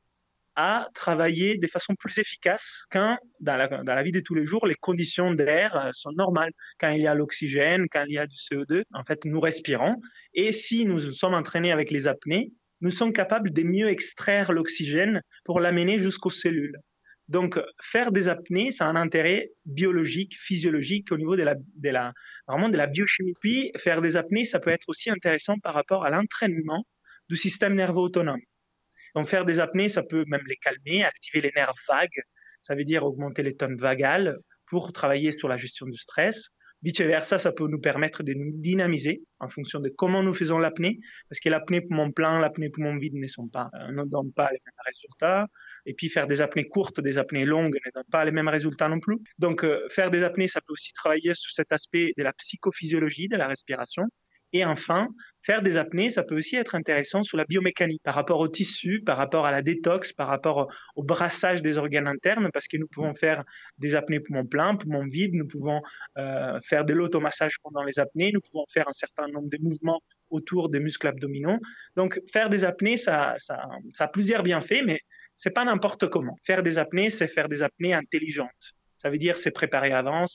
à 0.55 0.89
travailler 0.95 1.57
de 1.57 1.67
façon 1.67 1.95
plus 1.95 2.19
efficace 2.19 2.85
quand, 2.91 3.17
dans 3.41 3.57
la, 3.57 3.69
dans 3.69 3.95
la 3.95 4.03
vie 4.03 4.13
de 4.13 4.21
tous 4.21 4.35
les 4.35 4.47
jours, 4.47 4.67
les 4.67 4.75
conditions 4.75 5.33
d'air 5.33 5.77
euh, 5.77 5.91
sont 5.93 6.11
normales. 6.13 6.51
Quand 6.81 6.91
il 6.91 7.03
y 7.03 7.07
a 7.07 7.15
l'oxygène, 7.15 7.87
quand 7.93 8.05
il 8.09 8.15
y 8.15 8.19
a 8.19 8.27
du 8.27 8.35
CO2, 8.35 8.83
en 8.93 9.05
fait, 9.05 9.25
nous 9.25 9.39
respirons. 9.39 9.95
Et 10.35 10.51
si 10.51 10.85
nous 10.85 11.01
sommes 11.13 11.35
entraînés 11.35 11.71
avec 11.71 11.93
les 11.93 12.09
apnées, 12.09 12.51
nous 12.81 12.91
sommes 12.91 13.13
capables 13.13 13.53
de 13.53 13.63
mieux 13.63 13.89
extraire 13.89 14.53
l'oxygène 14.53 15.23
pour 15.45 15.61
l'amener 15.61 15.99
jusqu'aux 15.99 16.31
cellules. 16.31 16.79
Donc, 17.29 17.61
faire 17.83 18.11
des 18.11 18.29
apnées, 18.29 18.71
ça 18.71 18.87
a 18.87 18.89
un 18.89 18.97
intérêt 18.97 19.51
biologique, 19.67 20.35
physiologique 20.39 21.13
au 21.13 21.19
niveau 21.19 21.37
de 21.37 21.43
la, 21.43 21.57
vraiment 22.47 22.71
de 22.71 22.77
la 22.77 22.87
biochimie. 22.87 23.35
Puis, 23.41 23.71
faire 23.77 24.01
des 24.01 24.17
apnées, 24.17 24.45
ça 24.45 24.61
peut 24.61 24.71
être 24.71 24.89
aussi 24.89 25.11
intéressant 25.11 25.59
par 25.59 25.75
rapport 25.75 26.07
à 26.07 26.11
l'entraînement 26.11 26.85
du 27.29 27.37
système 27.37 27.75
nerveux 27.75 28.01
autonome. 28.01 28.41
Donc, 29.15 29.29
faire 29.29 29.45
des 29.45 29.61
apnées, 29.61 29.91
ça 29.91 30.03
peut 30.03 30.25
même 30.27 30.45
les 30.47 30.57
calmer, 30.57 31.05
activer 31.05 31.43
les 31.43 31.53
nerfs 31.55 31.75
vagues. 31.87 32.23
Ça 32.63 32.75
veut 32.75 32.85
dire 32.85 33.05
augmenter 33.05 33.43
les 33.43 33.55
tonnes 33.55 33.77
vagales 33.77 34.39
pour 34.67 34.93
travailler 34.93 35.31
sur 35.31 35.49
la 35.49 35.59
gestion 35.59 35.87
du 35.87 35.99
stress. 35.99 36.49
Vice-versa, 36.83 37.39
ça 37.39 37.51
peut 37.51 37.67
nous 37.67 37.81
permettre 37.81 38.23
de 38.23 38.35
nous 38.35 38.53
dynamiser 38.53 39.23
en 39.41 39.49
fonction 39.49 39.81
de 39.81 39.89
comment 39.89 40.23
nous 40.23 40.35
faisons 40.35 40.59
l'apnée, 40.59 41.01
parce 41.29 41.41
que 41.41 41.49
l'apnée 41.49 41.81
poumon 41.81 42.13
plein, 42.13 42.39
l'apnée 42.39 42.71
poumon 42.71 42.97
vide 42.97 43.15
ne 43.15 43.27
sont 43.27 43.49
pas, 43.49 43.69
euh, 43.75 43.93
ne 43.93 44.05
donnent 44.05 44.33
pas 44.33 44.51
les 44.53 44.61
mêmes 44.65 44.85
résultats. 44.87 45.47
Et 45.87 45.95
puis 45.95 46.09
faire 46.09 46.29
des 46.29 46.41
apnées 46.41 46.69
courtes, 46.69 47.01
des 47.01 47.19
apnées 47.19 47.45
longues 47.45 47.79
ne 47.85 47.91
donnent 47.93 48.11
pas 48.13 48.25
les 48.25 48.31
mêmes 48.31 48.49
résultats 48.49 48.89
non 48.89 49.01
plus. 49.01 49.19
Donc 49.39 49.65
euh, 49.65 49.89
faire 49.91 50.11
des 50.11 50.23
apnées, 50.23 50.47
ça 50.47 50.61
peut 50.61 50.73
aussi 50.73 50.93
travailler 50.93 51.35
sur 51.35 51.51
cet 51.51 51.73
aspect 51.73 52.13
de 52.17 52.23
la 52.23 52.33
psychophysiologie 52.33 53.29
de 53.29 53.37
la 53.37 53.49
respiration. 53.49 54.05
Et 54.53 54.65
enfin, 54.65 55.09
faire 55.49 55.63
des 55.63 55.79
apnées, 55.79 56.11
ça 56.11 56.23
peut 56.23 56.37
aussi 56.37 56.57
être 56.57 56.75
intéressant 56.75 57.23
sur 57.23 57.39
la 57.39 57.47
biomécanique, 57.47 58.03
par 58.03 58.15
rapport 58.15 58.39
au 58.39 58.49
tissu, 58.49 59.01
par 59.01 59.17
rapport 59.17 59.47
à 59.47 59.51
la 59.51 59.63
détox, 59.63 60.13
par 60.13 60.29
rapport 60.29 60.71
au 60.95 61.03
brassage 61.03 61.63
des 61.63 61.79
organes 61.79 62.07
internes, 62.07 62.51
parce 62.53 62.69
que 62.69 62.77
nous 62.77 62.87
pouvons 62.87 63.15
faire 63.15 63.45
des 63.79 63.95
apnées 63.95 64.21
poumons 64.21 64.45
pleins, 64.45 64.77
poumons 64.77 65.07
vides, 65.07 65.33
nous 65.33 65.49
pouvons 65.49 65.81
euh, 66.19 66.61
faire 66.69 66.85
de 66.85 66.93
l'automassage 66.93 67.57
pendant 67.63 67.83
les 67.83 67.99
apnées, 67.99 68.31
nous 68.31 68.43
pouvons 68.43 68.67
faire 68.75 68.87
un 68.89 68.93
certain 68.93 69.27
nombre 69.29 69.49
de 69.49 69.57
mouvements 69.63 70.03
autour 70.29 70.69
des 70.69 70.81
muscles 70.81 71.07
abdominaux. 71.07 71.57
Donc, 71.97 72.21
faire 72.31 72.51
des 72.51 72.65
apnées, 72.65 72.99
ça, 72.99 73.35
ça, 73.39 73.67
ça 73.95 74.05
a 74.05 74.09
plusieurs 74.09 74.43
bienfaits, 74.43 74.83
mais 74.85 75.01
c'est 75.39 75.55
pas 75.55 75.65
n'importe 75.65 76.11
comment. 76.11 76.37
Faire 76.45 76.63
des 76.63 76.77
apnées, 76.77 77.09
c'est 77.09 77.27
faire 77.27 77.49
des 77.49 77.63
apnées 77.63 77.95
intelligentes. 77.95 78.75
Ça 78.99 79.09
veut 79.09 79.19
dire 79.19 79.39
c'est 79.39 79.53
préparer 79.53 79.93
avant, 79.93 80.27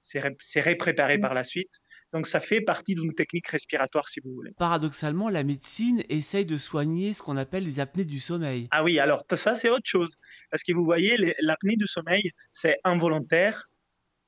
c'est 0.00 0.60
répréparer 0.60 1.18
par 1.18 1.34
la 1.34 1.44
suite. 1.44 1.70
Donc 2.12 2.26
ça 2.26 2.40
fait 2.40 2.60
partie 2.60 2.94
d'une 2.94 3.14
technique 3.14 3.48
respiratoire 3.48 4.08
si 4.08 4.20
vous 4.20 4.32
voulez. 4.32 4.52
Paradoxalement, 4.58 5.28
la 5.28 5.44
médecine 5.44 6.02
essaye 6.08 6.46
de 6.46 6.56
soigner 6.56 7.12
ce 7.12 7.22
qu'on 7.22 7.36
appelle 7.36 7.64
les 7.64 7.80
apnées 7.80 8.04
du 8.04 8.18
sommeil. 8.18 8.68
Ah 8.70 8.82
oui, 8.82 8.98
alors 8.98 9.24
ça 9.34 9.54
c'est 9.54 9.68
autre 9.68 9.86
chose. 9.86 10.14
Parce 10.50 10.62
que 10.62 10.72
vous 10.72 10.84
voyez, 10.84 11.16
l'apnée 11.40 11.76
du 11.76 11.86
sommeil, 11.86 12.30
c'est 12.52 12.78
involontaire 12.84 13.68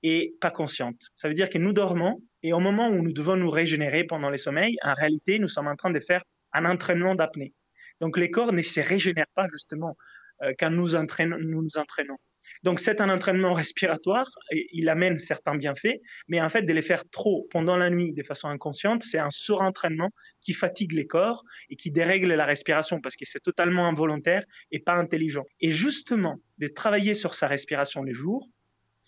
et 0.02 0.34
pas 0.40 0.50
consciente. 0.50 0.96
Ça 1.14 1.28
veut 1.28 1.34
dire 1.34 1.48
que 1.48 1.58
nous 1.58 1.72
dormons 1.72 2.22
et 2.42 2.52
au 2.52 2.60
moment 2.60 2.88
où 2.88 3.02
nous 3.02 3.12
devons 3.12 3.36
nous 3.36 3.50
régénérer 3.50 4.04
pendant 4.04 4.30
les 4.30 4.38
sommeils, 4.38 4.76
en 4.82 4.94
réalité, 4.94 5.38
nous 5.38 5.48
sommes 5.48 5.68
en 5.68 5.76
train 5.76 5.90
de 5.90 6.00
faire 6.00 6.22
un 6.52 6.64
entraînement 6.64 7.14
d'apnée. 7.14 7.54
Donc 8.00 8.16
les 8.16 8.30
corps 8.30 8.52
ne 8.52 8.62
se 8.62 8.80
régénèrent 8.80 9.26
pas 9.34 9.46
justement 9.52 9.96
euh, 10.42 10.52
quand 10.58 10.70
nous, 10.70 10.94
entraînons, 10.94 11.36
nous 11.38 11.62
nous 11.62 11.76
entraînons. 11.76 12.16
Donc 12.62 12.80
c'est 12.80 13.00
un 13.00 13.08
entraînement 13.08 13.54
respiratoire, 13.54 14.30
il 14.50 14.88
amène 14.90 15.18
certains 15.18 15.56
bienfaits, 15.56 15.98
mais 16.28 16.40
en 16.40 16.50
fait 16.50 16.62
de 16.62 16.72
les 16.72 16.82
faire 16.82 17.08
trop 17.10 17.46
pendant 17.50 17.76
la 17.76 17.88
nuit 17.88 18.12
de 18.12 18.22
façon 18.22 18.48
inconsciente, 18.48 19.02
c'est 19.02 19.18
un 19.18 19.30
surentraînement 19.30 20.10
qui 20.42 20.52
fatigue 20.52 20.92
les 20.92 21.06
corps 21.06 21.42
et 21.70 21.76
qui 21.76 21.90
dérègle 21.90 22.32
la 22.34 22.44
respiration 22.44 23.00
parce 23.00 23.16
que 23.16 23.24
c'est 23.24 23.42
totalement 23.42 23.88
involontaire 23.88 24.42
et 24.72 24.78
pas 24.78 24.94
intelligent. 24.94 25.44
Et 25.60 25.70
justement, 25.70 26.36
de 26.58 26.68
travailler 26.68 27.14
sur 27.14 27.34
sa 27.34 27.46
respiration 27.46 28.02
les 28.02 28.14
jours, 28.14 28.46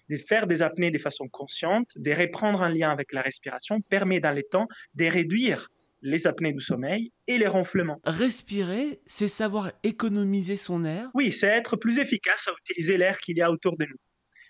de 0.08 0.16
faire 0.16 0.46
des 0.46 0.62
apnées 0.62 0.90
de 0.90 0.98
façon 0.98 1.28
consciente, 1.28 1.88
de 1.96 2.10
reprendre 2.12 2.62
un 2.62 2.70
lien 2.70 2.90
avec 2.90 3.12
la 3.12 3.20
respiration 3.20 3.80
permet 3.82 4.20
dans 4.20 4.32
les 4.32 4.44
temps 4.44 4.66
de 4.94 5.04
réduire 5.04 5.68
les 6.02 6.26
apnées 6.26 6.52
du 6.52 6.60
sommeil 6.60 7.12
et 7.26 7.38
les 7.38 7.46
ronflements. 7.46 8.00
Respirer, 8.04 9.00
c'est 9.06 9.28
savoir 9.28 9.72
économiser 9.82 10.56
son 10.56 10.84
air 10.84 11.08
Oui, 11.14 11.32
c'est 11.32 11.48
être 11.48 11.76
plus 11.76 11.98
efficace 11.98 12.46
à 12.48 12.52
utiliser 12.64 12.98
l'air 12.98 13.18
qu'il 13.18 13.38
y 13.38 13.42
a 13.42 13.50
autour 13.50 13.76
de 13.76 13.86
nous. 13.86 13.96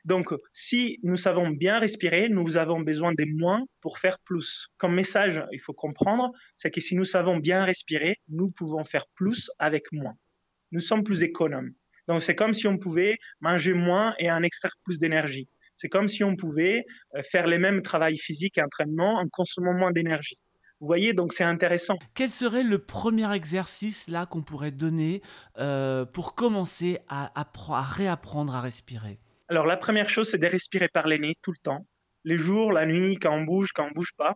Donc, 0.05 0.35
si 0.53 0.99
nous 1.05 1.17
savons 1.17 1.51
bien 1.51 1.79
respirer, 1.79 2.29
nous 2.29 2.57
avons 2.57 2.81
besoin 2.81 3.13
de 3.13 3.25
moins 3.25 3.63
pour 3.81 3.99
faire 3.99 4.19
plus. 4.25 4.67
Comme 4.77 4.95
message, 4.95 5.41
il 5.53 5.61
faut 5.61 5.75
comprendre, 5.75 6.33
c'est 6.57 6.73
que 6.73 6.81
si 6.81 6.97
nous 6.97 7.05
savons 7.05 7.37
bien 7.37 7.65
respirer, 7.65 8.17
nous 8.29 8.51
pouvons 8.51 8.85
faire 8.85 9.07
plus 9.15 9.49
avec 9.61 9.85
moins. 9.93 10.15
Nous 10.73 10.81
sommes 10.81 11.05
plus 11.05 11.23
économes. 11.23 11.71
Donc, 12.09 12.23
c'est 12.23 12.35
comme 12.35 12.53
si 12.53 12.67
on 12.67 12.79
pouvait 12.79 13.19
manger 13.41 13.75
moins 13.75 14.15
et 14.19 14.29
en 14.31 14.43
extraire 14.43 14.75
plus 14.85 14.99
d'énergie. 14.99 15.49
C'est 15.77 15.89
comme 15.89 16.09
si 16.09 16.25
on 16.25 16.35
pouvait 16.35 16.85
euh, 17.15 17.23
faire 17.31 17.47
les 17.47 17.59
mêmes 17.59 17.83
travails 17.83 18.19
physiques 18.19 18.59
et 18.59 18.63
entraînements 18.63 19.19
en 19.21 19.29
consommant 19.29 19.73
moins 19.73 19.93
d'énergie. 19.93 20.39
Vous 20.83 20.89
voyez, 20.89 21.13
donc 21.13 21.33
c'est 21.33 21.45
intéressant. 21.45 21.97
Quel 22.13 22.29
serait 22.29 22.65
le 22.65 22.81
premier 22.81 23.33
exercice 23.33 24.09
là 24.09 24.27
qu'on 24.27 24.43
pourrait 24.43 24.73
donner 24.73 25.23
euh, 25.59 26.05
pour 26.05 26.35
commencer 26.35 26.99
à, 27.09 27.31
à, 27.41 27.83
réapprendre 27.83 28.57
à 28.57 28.61
respirer? 28.61 29.21
Alors 29.47 29.65
la 29.65 29.77
première 29.77 30.11
chose, 30.11 30.29
c'est 30.29 30.39
de 30.39 30.47
respirer 30.49 30.89
par 30.89 31.07
les 31.07 31.21
nez 31.21 31.37
tout 31.41 31.53
le 31.53 31.63
temps. 31.63 31.87
Les 32.25 32.37
jours, 32.37 32.73
la 32.73 32.85
nuit, 32.85 33.17
quand 33.17 33.33
on 33.33 33.43
bouge, 33.43 33.71
quand 33.73 33.87
on 33.89 33.93
bouge 33.93 34.11
pas 34.17 34.35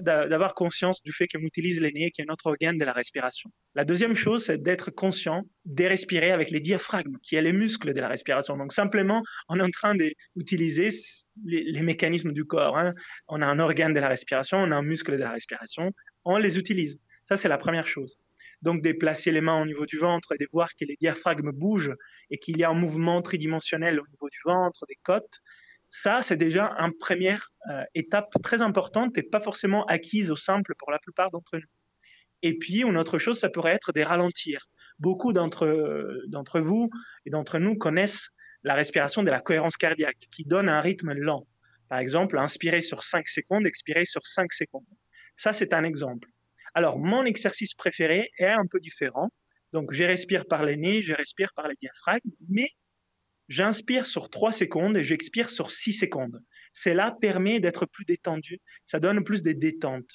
d'avoir 0.00 0.54
conscience 0.54 1.02
du 1.02 1.12
fait 1.12 1.28
qu'on 1.28 1.40
utilise 1.40 1.80
les 1.80 1.92
nez, 1.92 2.10
qui 2.10 2.22
est 2.22 2.26
notre 2.26 2.46
organe 2.46 2.78
de 2.78 2.84
la 2.84 2.92
respiration. 2.92 3.50
La 3.74 3.84
deuxième 3.84 4.16
chose, 4.16 4.44
c'est 4.44 4.62
d'être 4.62 4.90
conscient 4.90 5.42
de 5.64 5.84
respirer 5.84 6.32
avec 6.32 6.50
les 6.50 6.60
diaphragmes, 6.60 7.16
qui 7.22 7.36
est 7.36 7.42
les 7.42 7.52
muscles 7.52 7.94
de 7.94 8.00
la 8.00 8.08
respiration. 8.08 8.56
Donc 8.56 8.72
simplement, 8.72 9.22
on 9.48 9.58
est 9.58 9.62
en 9.62 9.70
train 9.70 9.94
d'utiliser 10.36 10.90
les, 11.44 11.82
mécanismes 11.82 12.32
du 12.32 12.44
corps. 12.44 12.76
Hein. 12.76 12.92
On 13.28 13.40
a 13.40 13.46
un 13.46 13.58
organe 13.58 13.94
de 13.94 14.00
la 14.00 14.08
respiration, 14.08 14.58
on 14.58 14.70
a 14.70 14.76
un 14.76 14.82
muscle 14.82 15.12
de 15.12 15.22
la 15.22 15.30
respiration, 15.30 15.92
on 16.24 16.36
les 16.36 16.58
utilise. 16.58 16.98
Ça, 17.28 17.36
c'est 17.36 17.48
la 17.48 17.58
première 17.58 17.86
chose. 17.86 18.18
Donc, 18.62 18.80
déplacer 18.82 19.32
les 19.32 19.40
mains 19.40 19.60
au 19.60 19.66
niveau 19.66 19.86
du 19.86 19.98
ventre 19.98 20.32
et 20.32 20.38
de 20.38 20.46
voir 20.52 20.70
que 20.78 20.84
les 20.84 20.96
diaphragmes 21.00 21.50
bougent 21.50 21.94
et 22.30 22.38
qu'il 22.38 22.58
y 22.58 22.64
a 22.64 22.70
un 22.70 22.74
mouvement 22.74 23.20
tridimensionnel 23.20 23.98
au 24.00 24.06
niveau 24.06 24.28
du 24.28 24.38
ventre, 24.44 24.86
des 24.88 24.98
côtes, 25.02 25.40
ça, 25.94 26.22
c'est 26.22 26.38
déjà 26.38 26.74
une 26.78 26.96
première 26.98 27.52
euh, 27.70 27.84
étape 27.94 28.32
très 28.42 28.62
importante 28.62 29.16
et 29.18 29.22
pas 29.22 29.40
forcément 29.40 29.84
acquise 29.84 30.30
au 30.30 30.36
simple 30.36 30.74
pour 30.78 30.90
la 30.90 30.98
plupart 30.98 31.30
d'entre 31.30 31.58
nous. 31.58 31.68
Et 32.40 32.56
puis, 32.56 32.80
une 32.80 32.96
autre 32.96 33.18
chose, 33.18 33.38
ça 33.38 33.50
pourrait 33.50 33.74
être 33.74 33.92
des 33.92 34.02
ralentir. 34.02 34.66
Beaucoup 34.98 35.34
d'entre, 35.34 35.68
vous 36.60 36.90
et 37.26 37.30
d'entre 37.30 37.58
nous 37.58 37.76
connaissent 37.76 38.30
la 38.64 38.74
respiration 38.74 39.22
de 39.22 39.30
la 39.30 39.40
cohérence 39.40 39.76
cardiaque, 39.76 40.28
qui 40.32 40.44
donne 40.44 40.70
un 40.70 40.80
rythme 40.80 41.12
lent. 41.12 41.46
Par 41.90 41.98
exemple, 41.98 42.38
inspirer 42.38 42.80
sur 42.80 43.02
5 43.02 43.28
secondes, 43.28 43.66
expirer 43.66 44.06
sur 44.06 44.26
5 44.26 44.50
secondes. 44.54 44.86
Ça, 45.36 45.52
c'est 45.52 45.74
un 45.74 45.84
exemple. 45.84 46.28
Alors, 46.74 46.98
mon 46.98 47.26
exercice 47.26 47.74
préféré 47.74 48.30
est 48.38 48.46
un 48.46 48.66
peu 48.66 48.80
différent. 48.80 49.28
Donc, 49.74 49.92
je 49.92 50.04
respire 50.04 50.46
par 50.46 50.64
les 50.64 50.76
nez, 50.76 51.02
je 51.02 51.12
respire 51.12 51.52
par 51.54 51.68
les 51.68 51.76
diaphragmes, 51.82 52.30
mais 52.48 52.70
J'inspire 53.52 54.06
sur 54.06 54.30
3 54.30 54.50
secondes 54.50 54.96
et 54.96 55.04
j'expire 55.04 55.50
sur 55.50 55.72
6 55.72 55.92
secondes. 55.92 56.42
Cela 56.72 57.14
permet 57.20 57.60
d'être 57.60 57.84
plus 57.84 58.06
détendu, 58.06 58.62
ça 58.86 58.98
donne 58.98 59.24
plus 59.24 59.42
de 59.42 59.52
détente. 59.52 60.08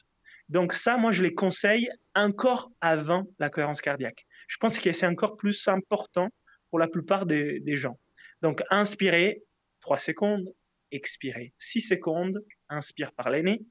Donc 0.50 0.74
ça, 0.74 0.98
moi, 0.98 1.12
je 1.12 1.22
les 1.22 1.36
conseille 1.36 1.88
encore 2.16 2.72
avant 2.82 3.28
la 3.38 3.52
cohérence 3.52 3.80
cardiaque. 3.80 4.26
Je 4.48 4.58
pense 4.58 4.80
que 4.80 4.92
c'est 4.92 5.06
encore 5.06 5.38
plus 5.38 5.68
important 5.68 6.30
pour 6.72 6.80
la 6.80 6.88
plupart 6.88 7.28
des, 7.28 7.62
gens. 7.76 8.00
Donc, 8.42 8.64
inspirez 8.72 9.44
3 9.82 10.00
secondes, 10.00 10.52
expirez 10.90 11.54
6 11.60 11.82
secondes, 11.82 12.44
inspire 12.70 13.12
par 13.12 13.30
les 13.30 13.44
nez, 13.44 13.62